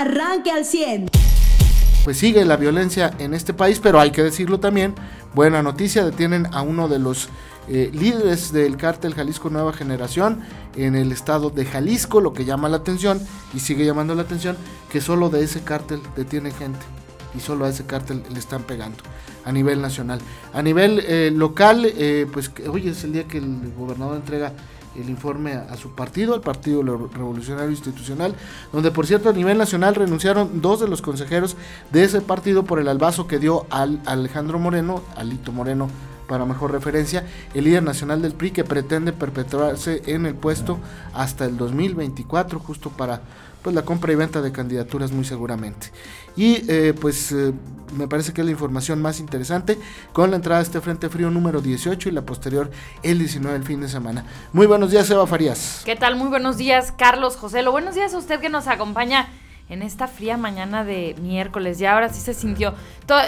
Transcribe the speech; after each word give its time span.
arranque 0.00 0.50
al 0.50 0.64
100. 0.64 1.10
Pues 2.04 2.16
sigue 2.16 2.44
la 2.44 2.56
violencia 2.56 3.12
en 3.18 3.34
este 3.34 3.52
país, 3.52 3.80
pero 3.80 4.00
hay 4.00 4.10
que 4.10 4.22
decirlo 4.22 4.58
también, 4.58 4.94
buena 5.34 5.62
noticia, 5.62 6.04
detienen 6.04 6.46
a 6.52 6.62
uno 6.62 6.88
de 6.88 6.98
los 6.98 7.28
eh, 7.68 7.90
líderes 7.92 8.52
del 8.52 8.78
cártel 8.78 9.14
Jalisco 9.14 9.50
Nueva 9.50 9.74
Generación 9.74 10.40
en 10.74 10.96
el 10.96 11.12
estado 11.12 11.50
de 11.50 11.66
Jalisco, 11.66 12.22
lo 12.22 12.32
que 12.32 12.46
llama 12.46 12.70
la 12.70 12.78
atención 12.78 13.20
y 13.52 13.60
sigue 13.60 13.84
llamando 13.84 14.14
la 14.14 14.22
atención, 14.22 14.56
que 14.90 15.02
solo 15.02 15.28
de 15.28 15.44
ese 15.44 15.62
cártel 15.62 16.00
detiene 16.16 16.50
gente 16.50 16.80
y 17.36 17.40
solo 17.40 17.66
a 17.66 17.68
ese 17.68 17.84
cártel 17.84 18.22
le 18.32 18.38
están 18.38 18.62
pegando 18.62 18.98
a 19.44 19.52
nivel 19.52 19.82
nacional. 19.82 20.20
A 20.54 20.62
nivel 20.62 21.04
eh, 21.06 21.30
local, 21.30 21.84
eh, 21.84 22.26
pues 22.32 22.50
hoy 22.66 22.88
es 22.88 23.04
el 23.04 23.12
día 23.12 23.24
que 23.24 23.38
el 23.38 23.72
gobernador 23.76 24.16
entrega 24.16 24.54
el 24.96 25.08
informe 25.08 25.54
a, 25.54 25.76
su 25.76 25.90
partido, 25.90 26.34
al 26.34 26.40
Partido 26.40 26.82
Revolucionario 26.82 27.70
Institucional, 27.70 28.34
donde 28.72 28.90
por 28.90 29.06
cierto 29.06 29.28
a 29.28 29.32
nivel 29.32 29.58
nacional 29.58 29.94
renunciaron 29.94 30.60
dos 30.60 30.80
de 30.80 30.88
los 30.88 31.02
consejeros 31.02 31.56
de 31.92 32.04
ese 32.04 32.20
partido 32.20 32.64
por 32.64 32.80
el 32.80 32.88
albazo 32.88 33.26
que 33.26 33.38
dio 33.38 33.66
al 33.70 34.00
Alejandro 34.06 34.58
Moreno, 34.58 35.02
Alito 35.16 35.52
Moreno 35.52 35.88
para 36.28 36.44
mejor 36.44 36.70
referencia, 36.70 37.26
el 37.54 37.64
líder 37.64 37.82
nacional 37.82 38.22
del 38.22 38.34
PRI 38.34 38.52
que 38.52 38.62
pretende 38.62 39.12
perpetuarse 39.12 40.02
en 40.06 40.26
el 40.26 40.34
puesto 40.34 40.78
hasta 41.12 41.44
el 41.44 41.56
2024, 41.56 42.60
justo 42.60 42.90
para 42.90 43.22
pues 43.62 43.74
la 43.74 43.82
compra 43.82 44.12
y 44.12 44.16
venta 44.16 44.40
de 44.40 44.52
candidaturas 44.52 45.12
muy 45.12 45.24
seguramente. 45.24 45.90
Y 46.36 46.64
eh, 46.68 46.94
pues 46.98 47.32
eh, 47.32 47.52
me 47.96 48.08
parece 48.08 48.32
que 48.32 48.40
es 48.40 48.44
la 48.44 48.50
información 48.50 49.02
más 49.02 49.20
interesante 49.20 49.78
con 50.12 50.30
la 50.30 50.36
entrada 50.36 50.60
de 50.60 50.66
este 50.66 50.80
Frente 50.80 51.08
Frío 51.08 51.30
número 51.30 51.60
18 51.60 52.08
y 52.08 52.12
la 52.12 52.22
posterior 52.22 52.70
el 53.02 53.18
19 53.18 53.58
del 53.58 53.66
fin 53.66 53.80
de 53.80 53.88
semana. 53.88 54.24
Muy 54.52 54.66
buenos 54.66 54.90
días, 54.90 55.10
Eva 55.10 55.26
Farías. 55.26 55.82
¿Qué 55.84 55.96
tal? 55.96 56.16
Muy 56.16 56.28
buenos 56.28 56.56
días, 56.56 56.92
Carlos 56.96 57.36
José. 57.36 57.62
Lo 57.62 57.72
buenos 57.72 57.94
días 57.94 58.14
a 58.14 58.18
usted 58.18 58.40
que 58.40 58.48
nos 58.48 58.66
acompaña 58.68 59.28
en 59.70 59.82
esta 59.82 60.08
fría 60.08 60.36
mañana 60.36 60.84
de 60.84 61.14
miércoles. 61.20 61.78
Ya 61.78 61.94
ahora 61.94 62.08
sí 62.10 62.20
se 62.20 62.34
sintió. 62.34 62.74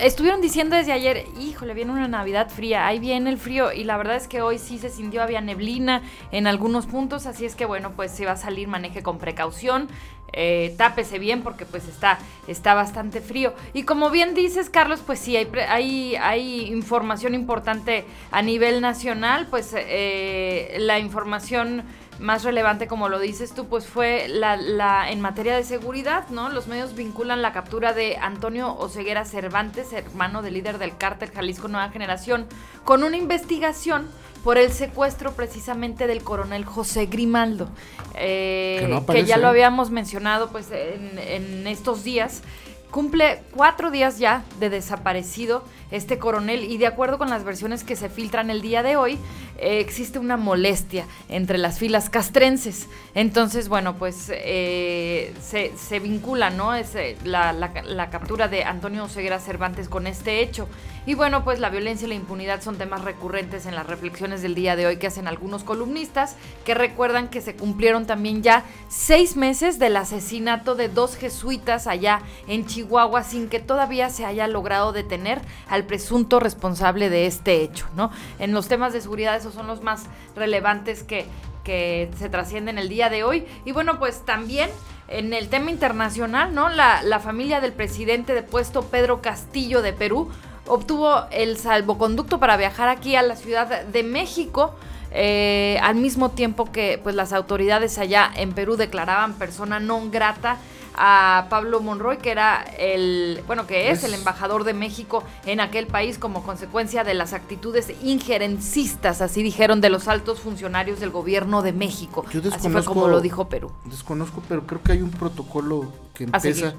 estuvieron 0.02 0.40
diciendo 0.40 0.76
desde 0.76 0.92
ayer, 0.92 1.24
híjole, 1.40 1.72
viene 1.72 1.92
una 1.92 2.08
Navidad 2.08 2.50
fría, 2.50 2.86
ahí 2.86 2.98
viene 2.98 3.30
el 3.30 3.38
frío. 3.38 3.72
Y 3.72 3.84
la 3.84 3.96
verdad 3.96 4.16
es 4.16 4.28
que 4.28 4.42
hoy 4.42 4.58
sí 4.58 4.78
se 4.78 4.90
sintió, 4.90 5.22
había 5.22 5.40
neblina 5.40 6.02
en 6.32 6.46
algunos 6.46 6.86
puntos. 6.86 7.26
Así 7.26 7.46
es 7.46 7.54
que 7.54 7.64
bueno, 7.64 7.92
pues 7.92 8.10
si 8.10 8.24
va 8.24 8.32
a 8.32 8.36
salir, 8.36 8.68
maneje 8.68 9.02
con 9.02 9.18
precaución. 9.18 9.88
Eh, 10.34 10.74
tápese 10.78 11.18
bien 11.18 11.42
porque 11.42 11.66
pues 11.66 11.86
está, 11.86 12.18
está 12.48 12.74
bastante 12.74 13.20
frío. 13.20 13.54
Y 13.74 13.84
como 13.84 14.10
bien 14.10 14.34
dices, 14.34 14.70
Carlos, 14.70 15.00
pues 15.04 15.18
sí, 15.18 15.36
hay, 15.36 15.48
hay, 15.68 16.16
hay 16.16 16.66
información 16.72 17.34
importante 17.34 18.04
a 18.30 18.42
nivel 18.42 18.80
nacional, 18.80 19.46
pues 19.50 19.74
eh, 19.76 20.76
la 20.78 20.98
información 20.98 21.84
más 22.18 22.44
relevante, 22.44 22.86
como 22.86 23.08
lo 23.08 23.18
dices 23.18 23.54
tú, 23.54 23.66
pues 23.66 23.86
fue 23.86 24.28
la, 24.28 24.56
la, 24.56 25.10
en 25.10 25.20
materia 25.20 25.56
de 25.56 25.64
seguridad, 25.64 26.28
¿no? 26.28 26.50
Los 26.50 26.66
medios 26.66 26.94
vinculan 26.94 27.42
la 27.42 27.52
captura 27.52 27.92
de 27.92 28.16
Antonio 28.16 28.76
Oseguera 28.76 29.24
Cervantes, 29.24 29.92
hermano 29.92 30.42
del 30.42 30.54
líder 30.54 30.78
del 30.78 30.96
cártel 30.96 31.30
Jalisco 31.30 31.68
Nueva 31.68 31.90
Generación, 31.90 32.46
con 32.84 33.02
una 33.02 33.16
investigación 33.16 34.08
por 34.44 34.58
el 34.58 34.72
secuestro 34.72 35.32
precisamente 35.32 36.06
del 36.06 36.22
coronel 36.22 36.64
José 36.64 37.06
Grimaldo, 37.06 37.68
eh, 38.14 39.00
que, 39.06 39.24
ya 39.24 39.36
lo 39.36 39.48
habíamos 39.48 39.90
mencionado 39.90 40.50
pues 40.50 40.70
en, 40.70 41.18
en 41.18 41.66
estos 41.66 42.04
días. 42.04 42.42
Cumple 42.90 43.42
cuatro 43.52 43.90
días 43.90 44.18
ya 44.18 44.44
de 44.60 44.68
desaparecido 44.68 45.64
este 45.92 46.18
coronel 46.18 46.64
y 46.64 46.78
de 46.78 46.86
acuerdo 46.86 47.18
con 47.18 47.30
las 47.30 47.44
versiones 47.44 47.84
que 47.84 47.94
se 47.94 48.08
filtran 48.08 48.50
el 48.50 48.62
día 48.62 48.82
de 48.82 48.96
hoy, 48.96 49.18
eh, 49.58 49.78
existe 49.78 50.18
una 50.18 50.36
molestia 50.36 51.06
entre 51.28 51.58
las 51.58 51.78
filas 51.78 52.10
castrenses. 52.10 52.88
Entonces, 53.14 53.68
bueno, 53.68 53.94
pues 53.94 54.30
eh, 54.34 55.32
se, 55.40 56.00
vincula, 56.00 56.50
¿no? 56.50 56.74
Es, 56.74 56.94
eh, 56.94 57.16
la, 57.24 57.52
la, 57.52 58.10
captura 58.10 58.48
de 58.48 58.64
Antonio 58.64 59.06
Ceguera 59.08 59.38
Cervantes 59.38 59.88
con 59.88 60.06
este 60.06 60.40
hecho. 60.40 60.66
Y 61.04 61.14
bueno, 61.14 61.42
pues 61.42 61.58
la 61.58 61.68
violencia 61.68 62.06
y 62.06 62.08
la 62.08 62.14
impunidad 62.14 62.62
son 62.62 62.78
temas 62.78 63.02
recurrentes 63.02 63.66
en 63.66 63.74
las 63.74 63.86
reflexiones 63.86 64.40
del 64.40 64.54
día 64.54 64.76
de 64.76 64.86
hoy 64.86 64.98
que 64.98 65.08
hacen 65.08 65.26
algunos 65.26 65.64
columnistas 65.64 66.36
que 66.64 66.74
recuerdan 66.74 67.28
que 67.28 67.40
se 67.40 67.56
cumplieron 67.56 68.06
también 68.06 68.42
ya 68.42 68.64
seis 68.88 69.36
meses 69.36 69.80
del 69.80 69.96
asesinato 69.96 70.76
de 70.76 70.88
dos 70.88 71.16
jesuitas 71.16 71.88
allá 71.88 72.20
en 72.46 72.66
Chihuahua 72.66 73.24
sin 73.24 73.48
que 73.48 73.58
todavía 73.58 74.10
se 74.10 74.24
haya 74.24 74.46
logrado 74.46 74.92
detener 74.92 75.40
al 75.68 75.81
presunto 75.82 76.40
responsable 76.40 77.10
de 77.10 77.26
este 77.26 77.62
hecho, 77.62 77.86
¿no? 77.96 78.10
En 78.38 78.52
los 78.52 78.68
temas 78.68 78.92
de 78.92 79.00
seguridad 79.00 79.36
esos 79.36 79.54
son 79.54 79.66
los 79.66 79.82
más 79.82 80.04
relevantes 80.36 81.02
que, 81.02 81.26
que 81.64 82.10
se 82.18 82.28
trascienden 82.28 82.78
el 82.78 82.88
día 82.88 83.08
de 83.08 83.24
hoy. 83.24 83.46
Y 83.64 83.72
bueno, 83.72 83.98
pues 83.98 84.24
también 84.24 84.70
en 85.12 85.32
el 85.34 85.48
tema 85.48 85.70
internacional, 85.70 86.54
¿no? 86.54 86.68
La, 86.68 87.20
familia 87.20 87.60
del 87.60 87.72
presidente 87.72 88.34
de 88.34 88.42
puesto 88.42 88.82
Pedro 88.82 89.20
Castillo 89.20 89.82
de 89.82 89.92
Perú 89.92 90.30
obtuvo 90.66 91.26
el 91.30 91.58
salvoconducto 91.58 92.38
para 92.38 92.56
viajar 92.56 92.88
aquí 92.88 93.14
a 93.14 93.22
la 93.22 93.36
Ciudad 93.36 93.84
de 93.84 94.02
México. 94.02 94.74
Eh, 95.14 95.78
al 95.82 95.96
mismo 95.96 96.30
tiempo 96.30 96.72
que 96.72 96.98
pues 97.02 97.14
las 97.14 97.34
autoridades 97.34 97.98
allá 97.98 98.30
en 98.34 98.54
Perú 98.54 98.76
declaraban 98.76 99.34
persona 99.34 99.76
non 99.78 100.08
grata 100.08 100.56
a 100.94 101.46
Pablo 101.48 101.80
Monroy, 101.80 102.18
que 102.18 102.30
era 102.30 102.62
el, 102.78 103.42
bueno, 103.46 103.66
que 103.66 103.90
es, 103.90 104.04
el 104.04 104.14
embajador 104.14 104.64
de 104.64 104.74
México 104.74 105.22
en 105.46 105.60
aquel 105.60 105.86
país 105.86 106.18
como 106.18 106.42
consecuencia 106.42 107.04
de 107.04 107.14
las 107.14 107.32
actitudes 107.32 107.92
injerencistas, 108.02 109.20
así 109.20 109.42
dijeron, 109.42 109.80
de 109.80 109.90
los 109.90 110.08
altos 110.08 110.40
funcionarios 110.40 111.00
del 111.00 111.10
gobierno 111.10 111.62
de 111.62 111.72
México. 111.72 112.24
así 112.28 112.68
fue 112.68 112.84
como 112.84 113.08
lo 113.08 113.20
dijo 113.20 113.48
Perú. 113.48 113.72
Desconozco, 113.84 114.42
pero 114.48 114.66
creo 114.66 114.82
que 114.82 114.92
hay 114.92 115.02
un 115.02 115.10
protocolo 115.10 115.92
que 116.14 116.24
empieza, 116.24 116.74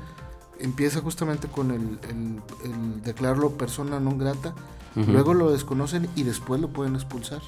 empieza 0.59 1.01
justamente 1.01 1.47
con 1.47 1.71
el, 1.71 1.99
el 2.09 3.01
declararlo 3.03 3.51
persona 3.51 3.99
non 3.99 4.17
grata 4.17 4.53
luego 4.95 5.33
lo 5.33 5.51
desconocen 5.51 6.09
y 6.15 6.23
después 6.23 6.61
lo 6.61 6.69
pueden 6.69 6.95
expulsar. 6.95 7.41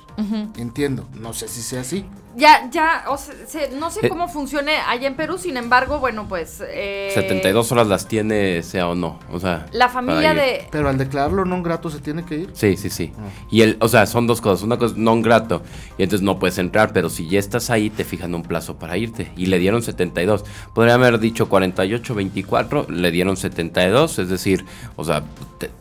Entiendo, 0.57 1.07
no 1.13 1.33
sé 1.33 1.47
si 1.47 1.61
sea 1.61 1.81
así. 1.81 2.05
Ya, 2.37 2.69
ya, 2.69 3.05
o 3.07 3.17
sea, 3.17 3.33
no 3.79 3.89
sé 3.89 4.05
eh. 4.05 4.09
cómo 4.09 4.27
funcione 4.27 4.73
allá 4.75 5.07
en 5.07 5.15
Perú, 5.15 5.37
sin 5.37 5.55
embargo, 5.55 5.99
bueno, 5.99 6.27
pues... 6.27 6.61
Eh, 6.67 7.11
72 7.13 7.71
horas 7.71 7.87
las 7.87 8.09
tiene, 8.09 8.61
sea 8.61 8.89
o 8.89 8.95
no, 8.95 9.19
o 9.31 9.39
sea... 9.39 9.67
La 9.71 9.87
familia 9.87 10.33
de... 10.33 10.67
Pero 10.69 10.89
al 10.89 10.97
declararlo 10.97 11.45
non 11.45 11.63
grato 11.63 11.89
se 11.89 11.99
tiene 11.99 12.25
que 12.25 12.43
ir. 12.43 12.49
Sí, 12.51 12.75
sí, 12.75 12.89
sí. 12.89 13.13
Ah. 13.15 13.31
Y 13.49 13.61
el, 13.61 13.77
o 13.79 13.87
sea, 13.87 14.05
son 14.05 14.27
dos 14.27 14.41
cosas, 14.41 14.63
una 14.63 14.75
cosa 14.75 14.95
es 14.95 14.99
non 14.99 15.21
grato, 15.21 15.63
y 15.97 16.03
entonces 16.03 16.25
no 16.25 16.37
puedes 16.37 16.57
entrar, 16.57 16.91
pero 16.91 17.09
si 17.09 17.29
ya 17.29 17.39
estás 17.39 17.69
ahí, 17.69 17.89
te 17.89 18.03
fijan 18.03 18.35
un 18.35 18.43
plazo 18.43 18.75
para 18.75 18.97
irte, 18.97 19.31
y 19.37 19.45
le 19.45 19.57
dieron 19.57 19.81
72. 19.81 20.43
Podría 20.73 20.95
haber 20.95 21.19
dicho 21.19 21.47
48, 21.47 22.15
24, 22.15 22.87
le 22.89 23.11
dieron 23.11 23.37
72, 23.37 24.19
es 24.19 24.27
decir, 24.27 24.65
o 24.97 25.05
sea, 25.05 25.23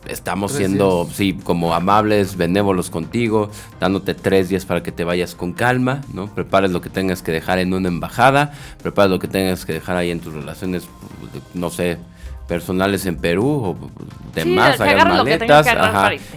estamos 0.07 0.53
siendo, 0.53 1.09
sí, 1.11 1.37
como 1.43 1.54
amables, 1.73 2.37
benévolos 2.37 2.89
contigo, 2.89 3.49
dándote 3.79 4.13
tres 4.13 4.49
días 4.49 4.65
para 4.65 4.83
que 4.83 4.91
te 4.91 5.03
vayas 5.03 5.35
con 5.35 5.53
calma, 5.53 6.01
¿no? 6.13 6.27
Prepares 6.33 6.71
lo 6.71 6.81
que 6.81 6.89
tengas 6.89 7.21
que 7.21 7.31
dejar 7.31 7.59
en 7.59 7.73
una 7.73 7.87
embajada, 7.87 8.53
prepares 8.81 9.11
lo 9.11 9.19
que 9.19 9.27
tengas 9.27 9.65
que 9.65 9.73
dejar 9.73 9.97
ahí 9.97 10.11
en 10.11 10.19
tus 10.19 10.33
relaciones, 10.33 10.87
no 11.53 11.69
sé, 11.69 11.97
personales 12.47 13.05
en 13.05 13.17
Perú 13.17 13.47
o 13.47 13.77
demás, 14.33 14.79
hagan 14.79 15.09
maletas 15.09 15.67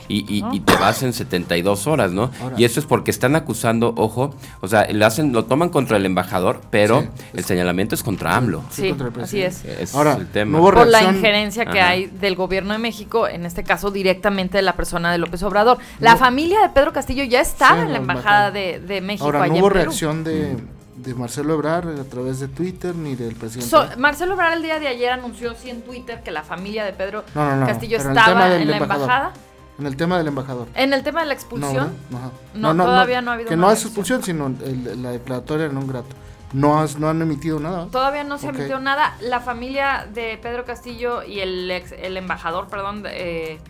y, 0.09 0.25
y, 0.29 0.61
te 0.61 0.77
vas 0.77 1.03
en 1.03 1.13
72 1.13 1.87
horas, 1.87 2.13
¿no? 2.13 2.31
Y 2.57 2.65
eso 2.65 2.81
es 2.81 2.87
porque 2.87 3.11
están 3.11 3.37
acusando, 3.37 3.93
ojo, 3.97 4.35
o 4.61 4.69
sea, 4.69 4.87
le 4.87 5.05
hacen, 5.05 5.33
lo 5.33 5.45
toman 5.45 5.69
contra 5.69 5.97
el 5.97 6.07
embajador, 6.07 6.61
pero 6.71 7.07
el 7.35 7.45
señalamiento 7.45 7.95
es 7.95 8.03
contra 8.03 8.37
AMLO. 8.37 8.63
Sí, 8.71 8.95
así 9.21 9.43
es. 9.43 9.65
Ahora, 9.95 10.15
el 10.15 10.29
tema. 10.29 10.59
Por 10.59 10.87
la 10.87 11.03
injerencia 11.03 11.67
que 11.67 11.81
hay 11.81 12.07
del 12.07 12.37
gobierno 12.37 12.73
de 12.73 12.79
México, 12.79 13.29
en 13.29 13.45
este 13.45 13.65
caso 13.65 13.91
directamente 13.91 14.59
de 14.59 14.63
la 14.63 14.77
persona 14.77 15.13
de 15.13 15.19
López 15.19 15.43
Obrador. 15.43 15.79
La 16.01 16.17
familia 16.17 16.61
de 16.63 16.71
Pedro 16.71 16.93
Castillo 16.93 17.25
ya 17.25 17.41
estaba 17.41 17.83
en 17.83 17.93
la 17.93 17.99
embajada 17.99 18.51
de, 18.51 18.81
de 18.81 19.01
México. 19.01 19.27
Ahora, 19.27 19.47
no 19.47 19.55
hubo 19.55 19.69
reacción 19.69 20.25
de... 20.25 20.55
Mm 20.55 20.78
de 20.99 21.15
Marcelo 21.15 21.55
Ebrar 21.55 21.87
a 21.87 22.05
través 22.05 22.41
de 22.41 22.49
Twitter 22.49 22.95
ni 22.95 23.15
del 23.15 23.35
presidente. 23.35 23.97
Marcelo 23.97 24.35
Ebrar 24.35 24.53
el 24.53 24.63
día 24.63 24.79
de 24.79 24.89
ayer 24.89 25.11
anunció 25.11 25.55
sí 25.55 25.71
en 25.71 25.83
Twitter 25.83 26.23
que 26.23 26.31
la 26.31 26.43
familia 26.43 26.85
de 26.85 26.93
Pedro 26.93 27.25
Castillo 27.35 27.99
estaba 27.99 28.57
en 28.57 28.71
la 28.71 28.77
embajada. 28.77 29.33
En 29.79 29.87
el 29.87 29.97
tema 29.97 30.19
del 30.19 30.27
embajador. 30.27 30.67
En 30.75 30.93
el 30.93 31.05
tema 31.05 31.21
de 31.21 31.27
la 31.27 31.35
expulsión. 31.35 31.95
No, 32.55 32.75
no, 32.75 32.85
todavía 32.85 33.23
no, 33.23 33.31
ha 33.31 33.35
habido. 33.35 33.49
Que 33.49 33.57
no 33.57 33.71
es 33.71 33.85
expulsión, 33.85 34.23
sino 34.25 34.53
la 34.97 35.11
declaratoria 35.13 35.69
no 35.69 35.87
grato. 35.87 36.17
No, 36.53 36.85
no 36.99 37.11
han 37.11 37.23
emitido 37.23 37.61
nada. 37.61 37.87
Todavía 37.91 38.25
no 38.25 38.39
se 38.39 38.49
emitió 38.49 38.81
nada. 38.81 39.15
La 39.21 39.39
familia 39.41 40.09
de 40.13 40.39
Pedro 40.43 40.65
Castillo 40.65 41.23
y 41.23 41.41
el, 41.41 41.71
el 41.71 42.17
embajador, 42.17 42.69
perdón, 42.69 43.05
eh, 43.07 43.61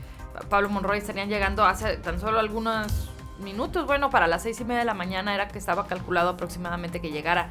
Pablo 0.49 0.71
Monroy 0.71 0.99
estarían 0.99 1.29
llegando 1.29 1.65
hace 1.65 1.97
tan 1.97 2.21
solo 2.21 2.39
algunas 2.39 3.11
minutos. 3.39 3.87
Bueno, 3.87 4.11
para 4.11 4.27
las 4.27 4.43
seis 4.43 4.61
y 4.61 4.65
media 4.65 4.81
de 4.81 4.85
la 4.85 4.95
mañana 4.95 5.35
era 5.35 5.49
que 5.49 5.59
estaba 5.59 5.87
calculado 5.87 6.31
aproximadamente 6.31 7.01
que 7.01 7.11
llegara 7.11 7.51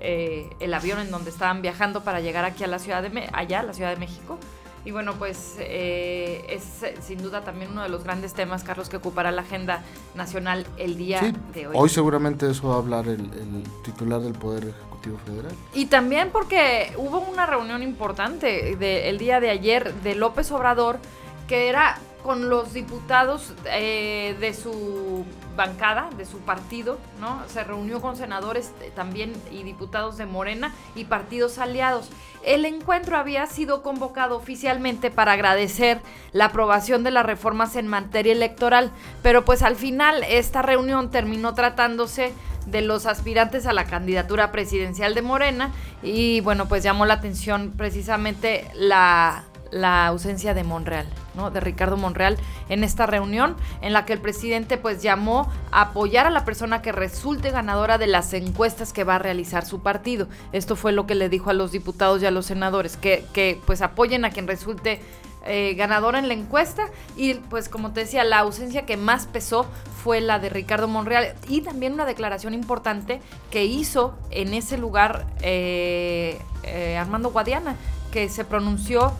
eh, 0.00 0.48
el 0.60 0.72
avión 0.74 0.98
en 1.00 1.10
donde 1.10 1.30
estaban 1.30 1.62
viajando 1.62 2.02
para 2.04 2.20
llegar 2.20 2.44
aquí 2.44 2.64
a 2.64 2.68
la 2.68 2.78
ciudad 2.78 3.02
de 3.02 3.28
allá, 3.32 3.60
a 3.60 3.62
la 3.64 3.72
Ciudad 3.72 3.90
de 3.90 3.96
México. 3.96 4.38
Y 4.84 4.90
bueno, 4.92 5.14
pues 5.14 5.56
eh, 5.58 6.46
es 6.48 6.62
sin 7.02 7.20
duda 7.20 7.42
también 7.42 7.72
uno 7.72 7.82
de 7.82 7.88
los 7.88 8.04
grandes 8.04 8.32
temas, 8.32 8.62
Carlos, 8.62 8.88
que 8.88 8.96
ocupará 8.96 9.30
la 9.32 9.42
agenda 9.42 9.82
nacional 10.14 10.66
el 10.78 10.96
día 10.96 11.18
Sí, 11.20 11.34
de 11.52 11.66
hoy. 11.66 11.74
hoy 11.76 11.88
seguramente 11.88 12.48
eso 12.50 12.68
va 12.68 12.76
a 12.76 12.78
hablar 12.78 13.06
el, 13.08 13.20
el 13.20 13.64
titular 13.82 14.20
del 14.20 14.32
Poder 14.34 14.68
Ejecutivo 14.68 15.18
Federal. 15.26 15.52
Y 15.74 15.86
también 15.86 16.30
porque 16.32 16.92
hubo 16.96 17.18
una 17.18 17.44
reunión 17.44 17.82
importante 17.82 18.76
de- 18.76 19.08
el 19.10 19.18
día 19.18 19.40
de 19.40 19.50
ayer 19.50 19.92
de 19.94 20.14
López 20.14 20.50
Obrador, 20.52 21.00
que 21.48 21.68
era 21.68 21.98
con 22.22 22.48
los 22.48 22.72
diputados 22.72 23.54
eh, 23.66 24.36
de 24.40 24.52
su 24.52 25.24
bancada, 25.56 26.08
de 26.16 26.24
su 26.24 26.38
partido, 26.38 26.98
¿no? 27.20 27.42
Se 27.48 27.64
reunió 27.64 28.00
con 28.00 28.16
senadores 28.16 28.72
eh, 28.80 28.92
también 28.94 29.32
y 29.50 29.62
diputados 29.62 30.16
de 30.16 30.26
Morena 30.26 30.72
y 30.94 31.04
partidos 31.04 31.58
aliados. 31.58 32.10
El 32.44 32.64
encuentro 32.64 33.16
había 33.16 33.46
sido 33.46 33.82
convocado 33.82 34.36
oficialmente 34.36 35.10
para 35.10 35.32
agradecer 35.32 36.00
la 36.32 36.46
aprobación 36.46 37.02
de 37.02 37.10
las 37.10 37.26
reformas 37.26 37.76
en 37.76 37.88
materia 37.88 38.32
electoral, 38.32 38.92
pero 39.22 39.44
pues 39.44 39.62
al 39.62 39.74
final 39.74 40.24
esta 40.28 40.62
reunión 40.62 41.10
terminó 41.10 41.54
tratándose 41.54 42.32
de 42.66 42.82
los 42.82 43.06
aspirantes 43.06 43.66
a 43.66 43.72
la 43.72 43.84
candidatura 43.84 44.52
presidencial 44.52 45.14
de 45.14 45.22
Morena 45.22 45.72
y 46.02 46.40
bueno, 46.40 46.68
pues 46.68 46.82
llamó 46.82 47.06
la 47.06 47.14
atención 47.14 47.72
precisamente 47.76 48.70
la, 48.74 49.44
la 49.70 50.06
ausencia 50.06 50.54
de 50.54 50.64
Monreal, 50.64 51.06
De 51.38 51.60
Ricardo 51.60 51.96
Monreal 51.96 52.36
en 52.68 52.82
esta 52.82 53.06
reunión 53.06 53.56
en 53.80 53.92
la 53.92 54.04
que 54.04 54.12
el 54.12 54.20
presidente 54.20 54.76
pues 54.76 55.02
llamó 55.02 55.48
a 55.70 55.82
apoyar 55.82 56.26
a 56.26 56.30
la 56.30 56.44
persona 56.44 56.82
que 56.82 56.90
resulte 56.90 57.50
ganadora 57.50 57.96
de 57.96 58.08
las 58.08 58.32
encuestas 58.34 58.92
que 58.92 59.04
va 59.04 59.14
a 59.14 59.18
realizar 59.18 59.64
su 59.64 59.80
partido. 59.80 60.26
Esto 60.52 60.74
fue 60.74 60.92
lo 60.92 61.06
que 61.06 61.14
le 61.14 61.28
dijo 61.28 61.50
a 61.50 61.54
los 61.54 61.70
diputados 61.70 62.20
y 62.22 62.26
a 62.26 62.32
los 62.32 62.46
senadores, 62.46 62.96
que, 62.96 63.24
que 63.32 63.60
pues 63.64 63.80
apoyen 63.82 64.24
a 64.24 64.30
quien 64.30 64.48
resulte 64.48 65.00
eh, 65.46 65.74
ganadora 65.74 66.18
en 66.18 66.28
la 66.28 66.34
encuesta 66.34 66.88
y 67.16 67.34
pues 67.34 67.68
como 67.68 67.92
te 67.92 68.00
decía, 68.00 68.24
la 68.24 68.40
ausencia 68.40 68.84
que 68.84 68.96
más 68.96 69.26
pesó 69.26 69.66
fue 70.02 70.20
la 70.20 70.38
de 70.38 70.48
Ricardo 70.48 70.88
Monreal 70.88 71.34
y 71.48 71.62
también 71.62 71.94
una 71.94 72.04
declaración 72.04 72.54
importante 72.54 73.22
que 73.50 73.64
hizo 73.64 74.14
en 74.30 74.52
ese 74.52 74.76
lugar 74.76 75.26
eh, 75.40 76.38
eh, 76.64 76.98
Armando 76.98 77.30
Guadiana, 77.30 77.76
que 78.12 78.28
se 78.28 78.44
pronunció 78.44 79.12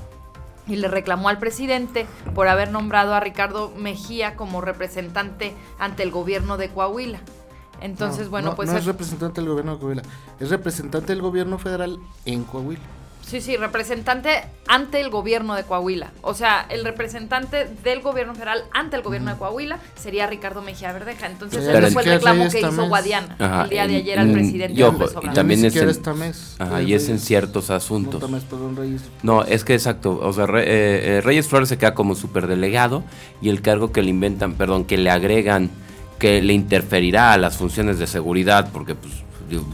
y 0.68 0.76
le 0.76 0.88
reclamó 0.88 1.28
al 1.28 1.38
presidente 1.38 2.06
por 2.34 2.46
haber 2.48 2.70
nombrado 2.70 3.14
a 3.14 3.20
Ricardo 3.20 3.72
Mejía 3.76 4.36
como 4.36 4.60
representante 4.60 5.54
ante 5.78 6.02
el 6.02 6.10
gobierno 6.10 6.56
de 6.58 6.68
Coahuila. 6.70 7.20
Entonces, 7.80 8.24
No, 8.26 8.30
bueno, 8.30 8.50
no- 8.50 8.56
pues 8.56 8.68
No 8.68 8.74
es 8.74 8.80
es- 8.80 8.86
representante 8.86 9.40
del 9.40 9.48
gobierno 9.50 9.72
de 9.74 9.78
Coahuila, 9.78 10.02
es 10.40 10.50
representante 10.50 11.12
del 11.12 11.22
gobierno 11.22 11.58
federal 11.58 11.98
en 12.24 12.44
Coahuila. 12.44 12.82
Sí, 13.28 13.42
sí, 13.42 13.56
representante 13.58 14.30
ante 14.68 15.00
el 15.00 15.10
gobierno 15.10 15.54
de 15.54 15.62
Coahuila. 15.64 16.12
O 16.22 16.32
sea, 16.32 16.64
el 16.70 16.82
representante 16.82 17.68
del 17.84 18.00
gobierno 18.00 18.32
federal 18.34 18.64
ante 18.72 18.96
el 18.96 19.02
gobierno 19.02 19.30
de 19.30 19.36
Coahuila 19.36 19.78
sería 19.96 20.26
Ricardo 20.26 20.62
Mejía 20.62 20.92
Verdeja. 20.92 21.26
Entonces, 21.26 21.62
ese 21.66 21.90
fue 21.90 22.02
el 22.04 22.08
reclamo 22.12 22.48
que 22.48 22.58
hizo 22.60 22.72
mes. 22.72 22.88
Guadiana 22.88 23.36
Ajá, 23.38 23.64
el 23.64 23.70
día 23.70 23.86
de 23.86 23.94
en- 23.96 24.00
ayer 24.02 24.18
al 24.18 24.28
en- 24.28 24.32
presidente 24.34 24.80
y 24.80 24.82
ojo, 24.82 24.92
López 24.98 25.14
y 25.22 25.28
también 25.34 25.64
es 25.64 25.76
en- 25.76 25.88
esta 25.90 26.14
mes. 26.14 26.56
Ajá, 26.58 26.80
y 26.82 26.94
es 26.94 27.08
en 27.10 27.18
ciertos 27.18 27.68
asuntos. 27.70 28.14
esta 28.14 28.28
mes, 28.28 28.44
perdón, 28.44 28.76
Reyes. 28.76 29.02
No, 29.22 29.44
es 29.44 29.62
que 29.64 29.74
exacto. 29.74 30.18
O 30.22 30.32
sea, 30.32 30.46
Re- 30.46 30.62
eh, 30.64 31.18
eh, 31.18 31.20
Reyes 31.20 31.46
Flores 31.48 31.68
se 31.68 31.76
queda 31.76 31.92
como 31.94 32.14
superdelegado 32.14 33.04
y 33.42 33.50
el 33.50 33.60
cargo 33.60 33.92
que 33.92 34.00
le 34.00 34.08
inventan, 34.08 34.54
perdón, 34.54 34.84
que 34.86 34.96
le 34.96 35.10
agregan, 35.10 35.70
que 36.18 36.40
le 36.40 36.54
interferirá 36.54 37.34
a 37.34 37.36
las 37.38 37.58
funciones 37.58 37.98
de 37.98 38.06
seguridad, 38.06 38.70
porque 38.72 38.94
pues, 38.94 39.12
digo, 39.50 39.64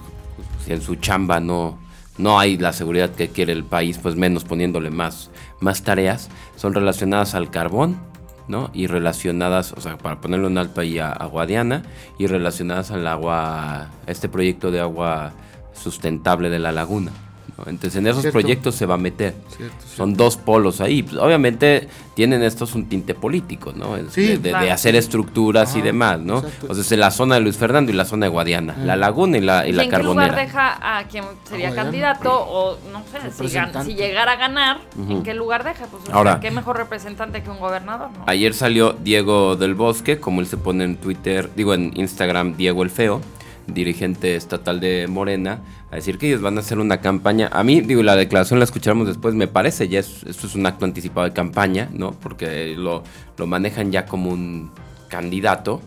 si 0.65 0.73
en 0.73 0.83
su 0.83 0.97
chamba 0.97 1.39
no, 1.39 1.79
no 2.19 2.39
hay 2.39 2.57
la 2.57 2.73
seguridad 2.73 3.11
que 3.11 3.29
quiere 3.29 3.53
el 3.53 3.65
país, 3.65 3.99
pues 3.99 4.17
menos 4.17 4.45
poniéndole 4.45 4.91
más, 4.91 5.31
más 5.61 5.83
tareas, 5.83 6.29
son 6.57 6.75
relacionadas 6.75 7.35
al 7.35 7.51
carbón. 7.51 7.99
¿no? 8.47 8.71
Y 8.75 8.89
relacionadas, 8.89 9.73
o 9.73 9.81
sea, 9.81 9.97
para 9.97 10.21
ponerlo 10.21 10.49
en 10.49 10.59
alto 10.59 10.83
ahí 10.83 10.99
a, 10.99 11.11
a 11.11 11.25
Guadiana, 11.25 11.83
y 12.19 12.27
relacionadas 12.27 12.91
al 12.91 13.07
agua, 13.07 13.89
este 14.07 14.29
proyecto 14.29 14.71
de 14.71 14.81
agua 14.81 15.33
sustentable 15.73 16.51
de 16.51 16.59
la 16.59 16.71
laguna. 16.71 17.11
¿No? 17.59 17.65
Entonces 17.69 17.97
en 17.97 18.06
esos 18.06 18.23
Cierto. 18.23 18.39
proyectos 18.41 18.75
se 18.75 18.87
va 18.87 18.95
a 18.95 18.99
meter. 18.99 19.35
Cierto, 19.49 19.75
cierto. 19.79 19.97
Son 19.97 20.15
dos 20.15 20.37
polos 20.37 20.81
ahí. 20.81 21.03
Pues, 21.03 21.17
obviamente 21.17 21.89
tienen 22.15 22.43
estos 22.43 22.75
un 22.75 22.87
tinte 22.89 23.15
político, 23.15 23.73
¿no? 23.75 23.97
Es 23.97 24.12
Sí, 24.12 24.23
de, 24.23 24.29
de- 24.29 24.39
de 24.39 24.51
claro. 24.51 24.73
hacer 24.73 24.95
estructuras 24.97 25.75
y 25.75 25.79
Ajá, 25.79 25.87
demás, 25.87 26.21
¿no? 26.21 26.39
exacto. 26.39 26.67
O 26.71 26.75
sea, 26.75 26.83
es 26.83 26.91
la 26.99 27.11
zona 27.11 27.35
de 27.37 27.41
Luis 27.41 27.56
Fernando 27.56 27.91
y 27.91 27.95
la 27.95 28.05
zona 28.05 28.27
de 28.27 28.31
Guadiana. 28.31 28.75
Mm. 28.77 28.85
La 28.87 28.97
laguna 28.97 29.39
y 29.39 29.41
la, 29.41 29.67
y 29.67 29.71
¿Y 29.71 29.73
la 29.73 29.85
en 29.85 29.91
qué 29.91 29.99
lugar 29.99 30.29
carbonera. 30.31 30.37
deja 30.37 30.99
a 30.99 31.05
quien 31.09 31.25
sería 31.49 31.75
candidato? 31.75 32.31
O 32.33 32.79
no 32.93 33.03
sé, 33.11 33.49
si, 33.49 33.56
gan- 33.56 33.85
si 33.85 33.95
llegara 33.95 34.33
a 34.33 34.37
ganar, 34.37 34.79
¿en 34.97 35.12
Ujú. 35.12 35.23
qué 35.23 35.35
lugar 35.35 35.65
deja? 35.65 35.87
Pues 35.87 36.03
o 36.03 36.06
sea, 36.06 36.15
Ahora- 36.15 36.41
qué 36.41 36.51
mejor 36.51 36.77
representante 36.77 37.43
que 37.43 37.51
un 37.51 37.59
gobernador, 37.59 38.11
¿no? 38.17 38.25
Ayer 38.27 38.55
salió 38.55 38.93
Diego 38.93 39.56
del 39.56 39.75
Bosque, 39.75 40.21
como 40.21 40.41
él 40.41 40.47
se 40.47 40.56
pone 40.56 40.85
en 40.85 40.97
Twitter, 40.97 41.51
digo 41.56 41.75
en 41.75 41.91
Instagram, 41.95 42.56
Diego 42.56 42.83
el 42.83 42.91
Feo, 42.91 43.21
dirigente 43.67 44.37
estatal 44.37 44.81
de 44.81 45.07
Morena, 45.09 45.61
a 45.91 45.97
decir 45.97 46.19
que 46.19 46.29
ellos 46.29 46.41
van 46.43 46.57
a 46.57 46.61
hacer 46.61 46.79
una 46.79 47.01
campaña. 47.01 47.49
A 47.53 47.63
mí, 47.65 47.81
digo, 47.81 48.03
la 48.03 48.17
declaración 48.17 48.59
la 48.59 48.65
escucharemos 48.65 49.07
después, 49.07 49.35
me 49.35 49.47
parece, 49.49 49.89
ya 49.89 50.01
es, 50.01 50.23
esto 50.25 50.47
es 50.47 50.55
un 50.55 50.67
acto 50.67 50.85
anticipado 50.85 51.27
de 51.27 51.33
campaña, 51.33 51.89
¿no? 51.93 52.13
Porque 52.13 52.75
lo, 52.77 53.03
lo 53.37 53.47
manejan 53.47 53.91
ya 53.93 54.07
como 54.07 54.31
un 54.31 54.71
candidato, 55.09 55.81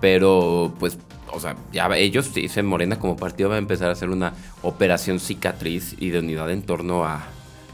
pero 0.00 0.72
pues, 0.78 0.98
o 1.32 1.40
sea, 1.40 1.56
ya 1.72 1.88
ellos 1.96 2.32
dicen 2.34 2.66
Morena 2.66 2.98
como 2.98 3.16
partido 3.16 3.48
va 3.50 3.56
a 3.56 3.58
empezar 3.58 3.88
a 3.88 3.92
hacer 3.92 4.10
una 4.10 4.32
operación 4.62 5.20
cicatriz 5.20 5.94
y 5.98 6.10
de 6.10 6.20
unidad 6.20 6.50
en 6.50 6.62
torno 6.62 7.04
a, 7.04 7.24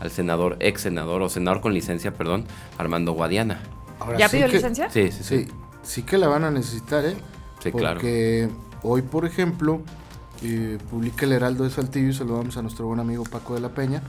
al 0.00 0.10
senador, 0.10 0.56
ex 0.60 0.82
senador 0.82 1.22
o 1.22 1.28
senador 1.28 1.60
con 1.60 1.72
licencia, 1.74 2.12
perdón, 2.14 2.44
Armando 2.78 3.12
Guadiana. 3.12 3.60
Ahora 4.00 4.18
¿Ya 4.18 4.28
sí 4.28 4.36
pidió 4.36 4.48
que- 4.48 4.54
licencia? 4.56 4.90
Sí, 4.90 5.10
sí, 5.12 5.22
sí. 5.22 5.44
Sí, 5.44 5.48
sí 5.82 6.02
que 6.02 6.18
la 6.18 6.28
van 6.28 6.44
a 6.44 6.50
necesitar, 6.50 7.04
¿eh? 7.04 7.16
Sí, 7.62 7.70
claro. 7.72 7.94
Porque 8.00 8.48
hoy, 8.84 9.02
por 9.02 9.24
ejemplo, 9.24 9.80
eh, 10.42 10.78
publica 10.90 11.26
el 11.26 11.32
Heraldo 11.32 11.64
de 11.64 11.70
Saltillo, 11.70 12.10
y 12.10 12.12
saludamos 12.12 12.56
a 12.56 12.62
nuestro 12.62 12.86
buen 12.86 13.00
amigo 13.00 13.24
Paco 13.24 13.54
de 13.54 13.60
la 13.60 13.70
Peña, 13.70 14.02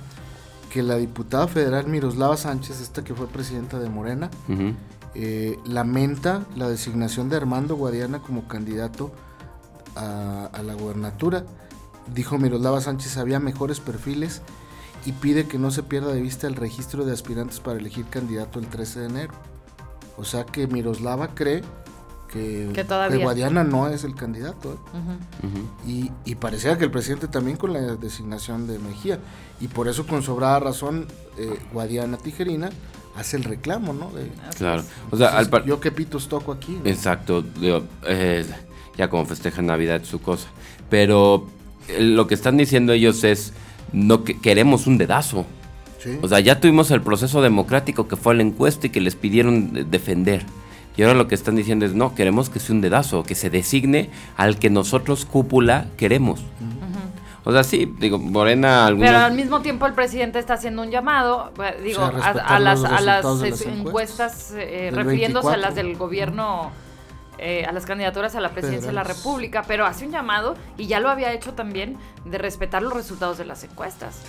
que 0.70 0.84
la 0.84 0.98
diputada 0.98 1.48
federal 1.48 1.88
Miroslava 1.88 2.38
Sánchez, 2.38 2.82
esta 2.82 3.04
que 3.04 3.16
fue 3.16 3.28
presidenta 3.28 3.80
de 3.80 3.90
Morena, 3.90 4.30
eh, 5.16 5.58
lamenta 5.66 6.46
la 6.56 6.68
designación 6.68 7.30
de 7.30 7.38
Armando 7.38 7.76
Guadiana 7.76 8.20
como 8.20 8.48
candidato 8.48 9.12
a, 9.96 10.50
a 10.52 10.62
la 10.62 10.74
gubernatura. 10.74 11.46
Dijo 12.14 12.38
Miroslava 12.38 12.82
Sánchez 12.82 13.18
había 13.18 13.40
mejores 13.40 13.80
perfiles 13.80 14.42
y 15.06 15.14
pide 15.14 15.48
que 15.48 15.58
no 15.58 15.72
se 15.72 15.84
pierda 15.84 16.12
de 16.12 16.22
vista 16.22 16.48
el 16.48 16.56
registro 16.56 17.06
de 17.06 17.14
aspirantes 17.14 17.62
para 17.62 17.80
elegir 17.80 18.06
candidato 18.08 18.60
el 18.60 18.68
13 18.68 19.00
de 19.00 19.06
enero. 19.06 19.34
O 20.18 20.26
sea 20.26 20.46
que 20.46 20.68
Miroslava 20.68 21.30
cree 21.34 21.64
que, 22.32 22.70
Que 22.74 22.84
todavía. 22.84 23.24
Guadiana 23.24 23.64
no 23.64 23.88
es 23.88 24.04
el 24.04 24.16
candidato. 24.16 24.74
¿eh? 24.74 25.88
Y, 25.88 26.12
y 26.26 26.36
parecía 26.36 26.78
que 26.78 26.84
el 26.86 26.92
presidente 26.92 27.28
también 27.28 27.58
con 27.58 27.74
la 27.74 27.80
designación 27.96 28.68
de 28.68 28.80
Mejía. 28.80 29.20
Y 29.62 29.68
por 29.68 29.88
eso 29.88 30.06
con 30.06 30.22
sobrada 30.24 30.60
razón 30.60 31.08
eh, 31.38 31.58
Guadiana 31.72 32.18
Tijerina 32.18 32.70
hace 33.16 33.38
el 33.38 33.44
reclamo, 33.46 33.94
¿no? 33.94 34.10
De, 34.12 34.30
Claro. 34.58 34.84
O 35.12 35.18
sea, 35.18 35.40
entonces, 35.40 35.66
yo 35.68 35.80
qué 35.80 35.92
pitos 35.92 36.28
toco 36.28 36.52
aquí. 36.52 36.74
¿no? 36.84 36.90
Exacto. 36.90 37.42
digo, 37.42 37.84
eh, 38.08 38.46
ya 38.98 39.10
como 39.10 39.26
festejan 39.26 39.66
Navidad 39.68 40.02
es 40.02 40.08
su 40.08 40.20
cosa. 40.22 40.48
Pero 40.90 41.48
eh, 41.88 42.02
lo 42.02 42.28
que 42.28 42.34
están 42.34 42.58
diciendo 42.58 42.92
ellos 42.92 43.24
es, 43.24 43.54
no 43.94 44.24
que 44.26 44.38
queremos 44.40 44.88
un 44.88 44.98
dedazo. 44.98 45.46
Sí. 46.04 46.18
O 46.22 46.28
sea, 46.28 46.40
ya 46.42 46.60
tuvimos 46.60 46.92
el 46.92 47.02
proceso 47.02 47.42
democrático 47.42 48.08
que 48.08 48.16
fue 48.18 48.34
a 48.34 48.36
la 48.36 48.44
encuesta 48.44 48.88
y 48.88 48.90
que 48.90 49.00
les 49.02 49.16
pidieron 49.16 49.74
de- 49.74 49.84
defender. 49.86 50.46
Y 50.98 51.04
ahora 51.04 51.14
lo 51.16 51.28
que 51.28 51.36
están 51.36 51.56
diciendo 51.56 51.86
es, 51.86 51.94
no, 51.94 52.16
queremos 52.16 52.50
que 52.50 52.60
sea 52.60 52.76
un 52.76 52.82
dedazo, 52.82 53.24
que 53.24 53.36
se 53.36 53.50
designe 53.50 54.10
al 54.38 54.58
que 54.58 54.70
nosotros 54.70 55.26
cúpula 55.26 55.88
queremos. 55.98 56.42
O 57.48 57.52
sea, 57.52 57.64
sí, 57.64 57.94
digo, 58.00 58.18
Morena, 58.18 58.88
algunos... 58.88 59.08
Pero 59.08 59.24
al 59.24 59.34
mismo 59.34 59.62
tiempo 59.62 59.86
el 59.86 59.94
presidente 59.94 60.40
está 60.40 60.56
haciendo 60.56 60.82
un 60.82 60.90
llamado, 60.90 61.52
eh, 61.64 61.80
digo, 61.84 62.02
O 62.04 62.20
sea, 62.20 62.32
a, 62.32 62.60
las, 62.60 62.84
a 62.84 63.02
las 63.02 63.24
eh, 63.24 63.52
las 63.52 63.62
encuestas, 63.62 64.52
eh, 64.58 64.90
refiriéndose 64.92 65.50
a 65.50 65.52
24. 65.52 65.62
las 65.62 65.76
del 65.76 65.96
gobierno, 65.96 66.72
eh, 67.38 67.66
a 67.66 67.72
las 67.72 67.86
candidaturas 67.86 68.36
a 68.36 68.42
la 68.42 68.52
presidencia 68.52 68.88
de 68.88 68.94
la. 68.94 69.06
República, 69.06 69.64
pero 69.68 69.86
hace 69.86 70.06
un 70.06 70.12
llamado, 70.12 70.56
y 70.78 70.88
ya 70.88 71.00
lo 71.00 71.10
había 71.10 71.32
hecho 71.32 71.54
también, 71.54 71.98
de 72.26 72.38
respetar 72.38 72.82
los 72.82 72.94
resultados 72.94 73.38
de 73.38 73.46
las 73.46 73.64
encuestas. 73.64 74.20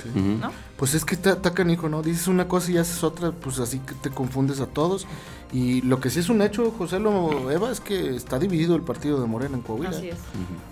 Pues 0.76 0.94
es 0.94 1.04
que 1.04 1.14
está, 1.14 1.32
está 1.32 1.54
canijo, 1.54 1.88
¿no? 1.88 2.02
Dices 2.02 2.28
una 2.28 2.46
cosa 2.46 2.70
y 2.70 2.78
haces 2.78 3.02
otra, 3.02 3.32
pues 3.32 3.58
así 3.58 3.78
que 3.80 3.94
te 3.94 4.10
confundes 4.10 4.60
a 4.60 4.66
todos. 4.66 5.06
Y 5.52 5.80
lo 5.82 6.00
que 6.00 6.10
sí 6.10 6.20
es 6.20 6.28
un 6.28 6.42
hecho, 6.42 6.72
José 6.76 6.98
Lo 6.98 7.50
Eva, 7.50 7.70
es 7.70 7.80
que 7.80 8.14
está 8.16 8.38
dividido 8.38 8.76
el 8.76 8.82
partido 8.82 9.20
de 9.20 9.26
Morena 9.26 9.56
en 9.56 9.62
Coahuila. 9.62 9.90
Así 9.90 10.08
es. 10.08 10.18